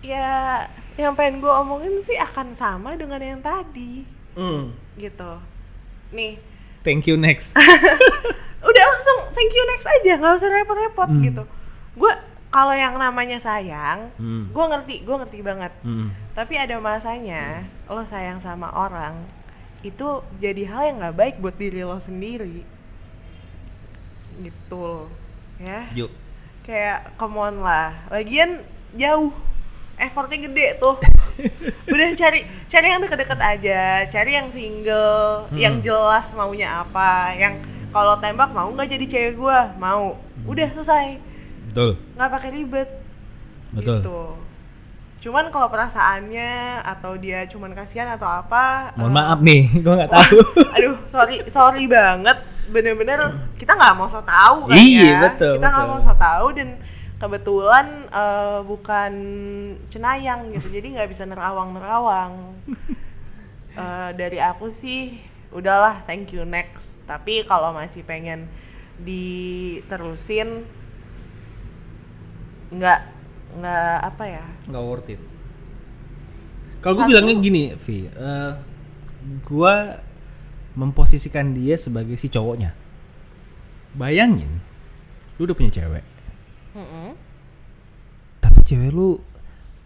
Ya, 0.00 0.68
yang 0.94 1.16
pengen 1.16 1.40
gue 1.40 1.48
omongin 1.48 1.96
sih 1.98 2.14
akan 2.14 2.52
sama 2.52 2.92
dengan 2.92 3.16
yang 3.18 3.40
tadi, 3.40 4.04
Hmm, 4.36 4.68
gitu. 4.94 5.40
Nih, 6.12 6.36
thank 6.82 7.08
you 7.08 7.16
next. 7.16 7.56
udah 8.68 8.84
langsung 8.86 9.18
thank 9.32 9.48
you 9.50 9.64
next 9.66 9.88
aja, 9.88 10.12
nggak 10.14 10.36
usah 10.36 10.50
repot-repot 10.52 11.08
Hmm. 11.08 11.24
gitu. 11.24 11.42
Gue 11.96 12.12
kalau 12.50 12.70
yang 12.70 12.94
namanya 12.94 13.40
sayang, 13.40 14.12
Hmm. 14.14 14.52
gue 14.52 14.64
ngerti, 14.66 14.94
gue 15.02 15.16
ngerti 15.16 15.38
banget. 15.40 15.72
Hmm. 15.80 16.12
Tapi 16.34 16.54
ada 16.54 16.76
masanya 16.76 17.64
lo 17.88 18.04
sayang 18.04 18.38
sama 18.38 18.68
orang 18.70 19.24
itu 19.84 20.08
jadi 20.40 20.62
hal 20.64 20.82
yang 20.88 20.96
nggak 20.98 21.16
baik 21.16 21.34
buat 21.38 21.54
diri 21.54 21.84
lo 21.84 22.00
sendiri, 22.00 22.64
gitu 24.40 24.74
loh, 24.74 25.06
ya. 25.60 25.86
Yuk. 25.94 26.10
kayak 26.64 27.12
come 27.20 27.36
on 27.36 27.60
lah. 27.60 27.92
Lagian 28.08 28.64
jauh. 28.96 29.28
Effortnya 29.94 30.42
gede 30.42 30.80
tuh. 30.80 30.96
Udah 31.92 32.08
cari 32.16 32.42
cari 32.66 32.86
yang 32.88 33.04
deket-deket 33.04 33.36
aja. 33.38 33.82
Cari 34.08 34.32
yang 34.32 34.48
single 34.48 35.44
Hmm. 35.52 35.60
yang 35.60 35.78
jelas 35.78 36.32
maunya 36.32 36.80
apa. 36.80 37.36
Yang 37.36 37.68
kalau 37.92 38.16
tembak 38.18 38.50
mau 38.50 38.66
nggak 38.72 38.90
jadi 38.90 39.06
cewek 39.06 39.34
gua? 39.36 39.76
Mau. 39.76 40.16
Udah 40.48 40.66
selesai. 40.72 41.20
Betul. 41.68 42.00
nggak 42.16 42.30
pakai 42.32 42.50
ribet. 42.50 42.88
Betul. 43.70 44.00
gitu 44.00 44.18
cuman 45.24 45.48
kalau 45.48 45.72
perasaannya 45.72 46.84
atau 46.84 47.16
dia 47.16 47.48
cuman 47.48 47.72
kasihan 47.72 48.12
atau 48.12 48.28
apa 48.28 48.92
Mohon 49.00 49.08
eh, 49.08 49.16
maaf 49.16 49.38
nih, 49.40 49.62
gua 49.82 49.94
nggak 50.04 50.12
tahu. 50.12 50.38
aduh 50.76 50.96
sorry 51.08 51.36
sorry 51.48 51.88
banget. 51.88 52.36
Bener-bener 52.68 53.20
kita 53.56 53.72
nggak 53.72 53.96
mau 53.96 54.04
so 54.04 54.20
tahu 54.20 54.68
kan 54.68 54.76
Iya, 54.76 55.04
ya. 55.08 55.18
betul, 55.32 55.56
kita 55.56 55.68
nggak 55.72 55.86
mau 55.88 56.00
so 56.04 56.12
tahu 56.12 56.46
dan 56.52 56.68
kebetulan 57.16 57.86
eh, 58.12 58.60
bukan 58.68 59.12
cenayang 59.88 60.52
gitu 60.52 60.68
jadi 60.68 60.86
nggak 61.00 61.08
bisa 61.08 61.24
nerawang 61.24 61.72
nerawang 61.72 62.32
Eh, 63.74 64.10
dari 64.14 64.38
aku 64.38 64.70
sih 64.70 65.18
udahlah 65.50 66.06
thank 66.06 66.30
you 66.30 66.46
next. 66.46 67.02
Tapi 67.10 67.42
kalau 67.42 67.74
masih 67.74 68.06
pengen 68.06 68.46
diterusin 69.02 70.62
nggak 72.70 73.00
nggak 73.54 73.96
apa 74.02 74.24
ya 74.26 74.44
nggak 74.66 74.84
worth 74.84 75.10
it. 75.14 75.20
Kalau 76.84 77.00
gue 77.00 77.16
bilangnya 77.16 77.34
gini, 77.40 77.62
Vi, 77.80 78.12
eh 78.12 78.52
gue 79.40 79.74
memposisikan 80.76 81.56
dia 81.56 81.80
sebagai 81.80 82.18
si 82.20 82.28
cowoknya. 82.28 82.76
Bayangin, 83.96 84.60
lu 85.38 85.46
udah 85.46 85.56
punya 85.56 85.70
cewek, 85.70 86.04
Mm-mm. 86.74 87.14
tapi 88.42 88.60
cewek 88.66 88.90
lu 88.90 89.22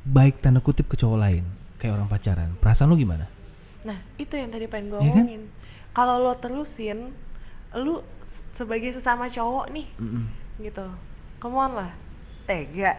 baik 0.09 0.40
tanda 0.40 0.64
kutip 0.64 0.88
ke 0.88 0.96
cowok 0.96 1.18
lain, 1.20 1.44
kayak 1.76 1.92
orang 1.92 2.09
pacaran. 2.09 2.50
Perasaan 2.57 2.88
lu 2.88 2.96
gimana? 2.96 3.28
Nah, 3.85 4.00
itu 4.16 4.35
yang 4.35 4.48
tadi 4.50 4.64
pengen 4.66 4.90
gue 4.90 4.98
Iya 4.98 5.12
kan? 5.12 5.22
omongin. 5.28 5.42
Kalau 5.92 6.24
lo 6.24 6.33
terusin, 6.40 7.12
lu 7.76 8.00
sebagai 8.57 8.90
sesama 8.96 9.28
cowok 9.28 9.70
nih, 9.70 9.87
Mm-mm. 10.00 10.24
gitu. 10.64 10.88
Come 11.38 11.54
on 11.61 11.76
lah, 11.76 11.92
tega. 12.48 12.96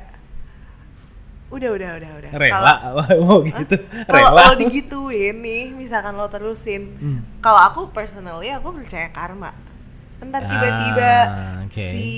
Udah, 1.50 1.70
udah, 1.72 1.90
udah, 1.98 2.12
udah. 2.16 2.32
rela 2.32 2.74
mau 3.20 3.42
gitu 3.50 3.76
Kalau 4.06 4.30
rela 4.32 4.42
lo 4.46 4.54
digituin 4.56 5.36
nih, 5.36 5.74
misalkan 5.74 6.14
lo 6.14 6.28
terusin, 6.28 6.94
Hmm. 6.96 7.20
kalau 7.40 7.58
aku 7.60 7.82
personally 7.90 8.50
aku 8.50 8.70
percaya 8.72 9.10
karma. 9.10 9.52
Ntar 10.20 10.44
tiba-tiba 10.44 11.14
Ah, 11.26 11.58
oke. 11.64 11.74
si 11.74 12.10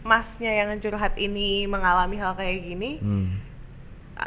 masnya 0.00 0.52
yang 0.54 0.72
curhat 0.78 1.12
ini 1.14 1.66
mengalami 1.66 2.16
hal 2.16 2.32
kayak 2.32 2.64
gini, 2.64 2.96
Hmm, 2.96 3.36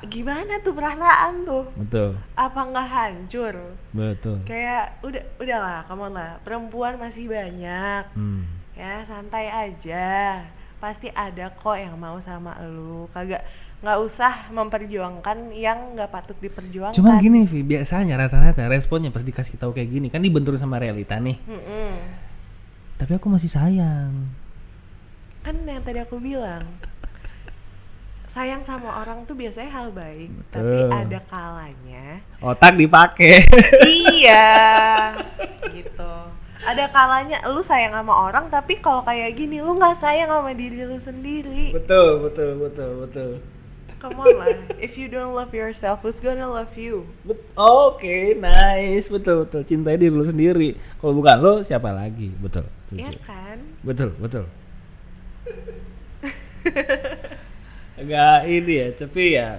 gimana 0.05 0.59
tuh 0.59 0.73
perasaan 0.73 1.41
tuh? 1.43 1.65
betul 1.75 2.17
Apa 2.35 2.59
nggak 2.63 2.87
hancur? 2.87 3.55
betul 3.91 4.37
Kayak 4.43 4.99
udah 5.01 5.23
udahlah, 5.37 5.79
on 5.87 6.11
lah. 6.11 6.37
Perempuan 6.41 6.97
masih 6.97 7.25
banyak. 7.25 8.03
Hmm. 8.13 8.45
Ya, 8.73 9.01
santai 9.03 9.47
aja. 9.47 10.41
Pasti 10.77 11.07
ada 11.09 11.47
kok 11.49 11.73
yang 11.73 11.95
mau 11.95 12.19
sama 12.19 12.57
lu. 12.59 13.05
Kagak 13.09 13.45
nggak 13.83 13.99
usah 13.99 14.47
memperjuangkan 14.55 15.51
yang 15.51 15.99
nggak 15.99 16.07
patut 16.07 16.39
diperjuangkan. 16.39 16.95
Cuman 16.95 17.19
gini, 17.19 17.43
Vi, 17.43 17.67
biasanya 17.67 18.15
rata-rata 18.15 18.71
responnya 18.71 19.11
pas 19.11 19.27
dikasih 19.27 19.59
tahu 19.59 19.75
kayak 19.75 19.91
gini 19.91 20.07
kan 20.07 20.23
dibentur 20.23 20.55
sama 20.55 20.79
realita 20.79 21.19
nih. 21.19 21.35
Mm-mm. 21.43 21.91
Tapi 22.95 23.11
aku 23.19 23.27
masih 23.27 23.51
sayang. 23.51 24.31
kan 25.43 25.59
yang 25.67 25.83
tadi 25.83 25.99
aku 25.99 26.23
bilang 26.23 26.63
sayang 28.31 28.63
sama 28.63 29.03
orang 29.03 29.27
tuh 29.27 29.35
biasanya 29.35 29.75
hal 29.75 29.91
baik 29.91 30.31
tapi 30.49 30.65
Betul. 30.87 30.89
ada 30.89 31.19
kalanya 31.27 32.05
Otak 32.39 32.79
dipakai. 32.79 33.43
iya 34.15 34.49
gitu 35.67 36.13
ada 36.63 36.85
kalanya 36.89 37.43
lu 37.51 37.59
sayang 37.59 37.91
sama 37.91 38.15
orang 38.15 38.47
tapi 38.47 38.79
kalau 38.79 39.03
kayak 39.03 39.35
gini 39.35 39.59
lu 39.59 39.75
nggak 39.75 39.99
sayang 39.99 40.31
sama 40.31 40.55
diri 40.55 40.87
lu 40.87 40.95
sendiri 40.95 41.75
betul, 41.75 42.23
betul, 42.23 42.55
betul, 42.55 42.91
betul. 43.03 43.31
Come 44.03 44.19
on 44.19 44.35
lah 44.35 44.51
if 44.83 44.99
you 44.99 45.07
don't 45.07 45.31
love 45.31 45.55
yourself 45.55 46.03
who's 46.03 46.19
gonna 46.19 46.43
love 46.43 46.75
you 46.75 47.07
Oke, 47.53 48.33
nice, 48.41 49.07
betul, 49.07 49.45
betul. 49.45 49.61
Cintai 49.61 49.93
diri 49.93 50.09
lu 50.09 50.25
sendiri. 50.25 50.73
Kalau 50.97 51.13
bukan 51.13 51.37
lo, 51.37 51.53
siapa 51.61 51.93
lagi? 51.93 52.33
Betul, 52.33 52.65
ya 52.89 53.13
setuju. 53.13 53.17
kan 53.21 53.57
Betul, 53.85 54.09
betul. 54.17 54.49
Agak 58.01 58.49
ini 58.49 58.73
ya, 58.73 58.87
tapi 58.97 59.37
ya 59.37 59.49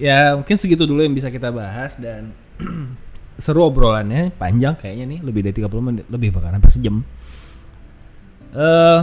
ya 0.00 0.40
mungkin 0.40 0.56
segitu 0.56 0.88
dulu 0.88 1.04
yang 1.04 1.12
bisa 1.12 1.28
kita 1.28 1.52
bahas 1.52 2.00
dan 2.00 2.32
seru 3.44 3.68
obrolannya, 3.68 4.32
panjang 4.40 4.72
kayaknya 4.80 5.04
nih, 5.04 5.20
lebih 5.20 5.40
dari 5.44 5.54
30 5.60 5.68
menit, 5.84 6.04
lebih 6.08 6.32
bahkan 6.32 6.56
hampir 6.56 6.72
sejam. 6.72 7.04
Eh 8.56 9.00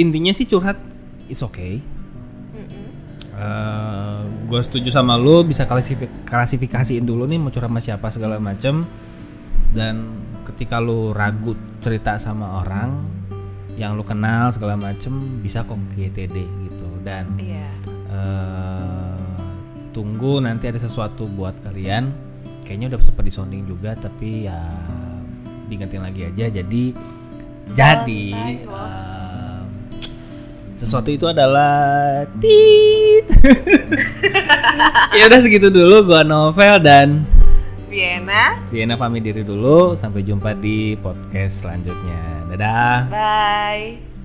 intinya 0.00 0.32
sih 0.32 0.48
curhat 0.48 0.80
is 1.28 1.44
okay. 1.44 1.84
Mm-mm. 3.36 4.48
gue 4.48 4.60
setuju 4.64 4.88
sama 4.88 5.20
lu 5.20 5.44
bisa 5.44 5.68
klasifik 5.68 6.08
klasifikasiin 6.24 7.04
dulu 7.04 7.28
nih 7.28 7.36
mau 7.36 7.52
curhat 7.52 7.68
sama 7.68 7.80
siapa 7.84 8.06
segala 8.08 8.40
macem 8.40 8.88
dan 9.76 10.24
ketika 10.48 10.80
lu 10.80 11.12
ragu 11.12 11.52
cerita 11.84 12.16
sama 12.16 12.64
orang 12.64 13.04
yang 13.76 13.92
lu 13.92 14.00
kenal 14.08 14.48
segala 14.48 14.72
macem 14.80 15.42
bisa 15.44 15.60
kok 15.68 15.76
YTD 15.92 16.36
gitu 16.64 16.88
dan 17.04 17.28
iya 17.36 17.68
eh, 18.08 19.20
tunggu 19.92 20.40
nanti 20.40 20.72
ada 20.72 20.80
sesuatu 20.80 21.28
buat 21.28 21.60
kalian 21.60 22.08
kayaknya 22.64 22.96
udah 22.96 22.98
sempat 23.04 23.24
disounding 23.28 23.68
juga 23.68 23.92
tapi 23.92 24.48
ya 24.48 24.58
diingetin 25.68 26.02
lagi 26.02 26.24
aja 26.24 26.46
jadi 26.48 26.84
jadi 27.74 28.24
Santai 28.32 28.64
loh. 28.64 28.78
eh, 28.78 29.05
sesuatu 30.76 31.08
itu 31.08 31.24
adalah 31.26 32.24
tit. 32.38 33.24
Ya 35.16 35.32
udah 35.32 35.40
segitu 35.40 35.72
dulu 35.72 36.12
gua 36.12 36.20
novel 36.20 36.76
dan 36.84 37.24
Vienna 37.88 38.60
Vienna 38.68 39.00
pamit 39.00 39.24
diri 39.24 39.40
dulu. 39.40 39.96
Sampai 39.96 40.20
jumpa 40.20 40.52
di 40.52 40.92
podcast 41.00 41.64
selanjutnya. 41.64 42.44
Dadah. 42.52 43.08
Bye 43.08 44.15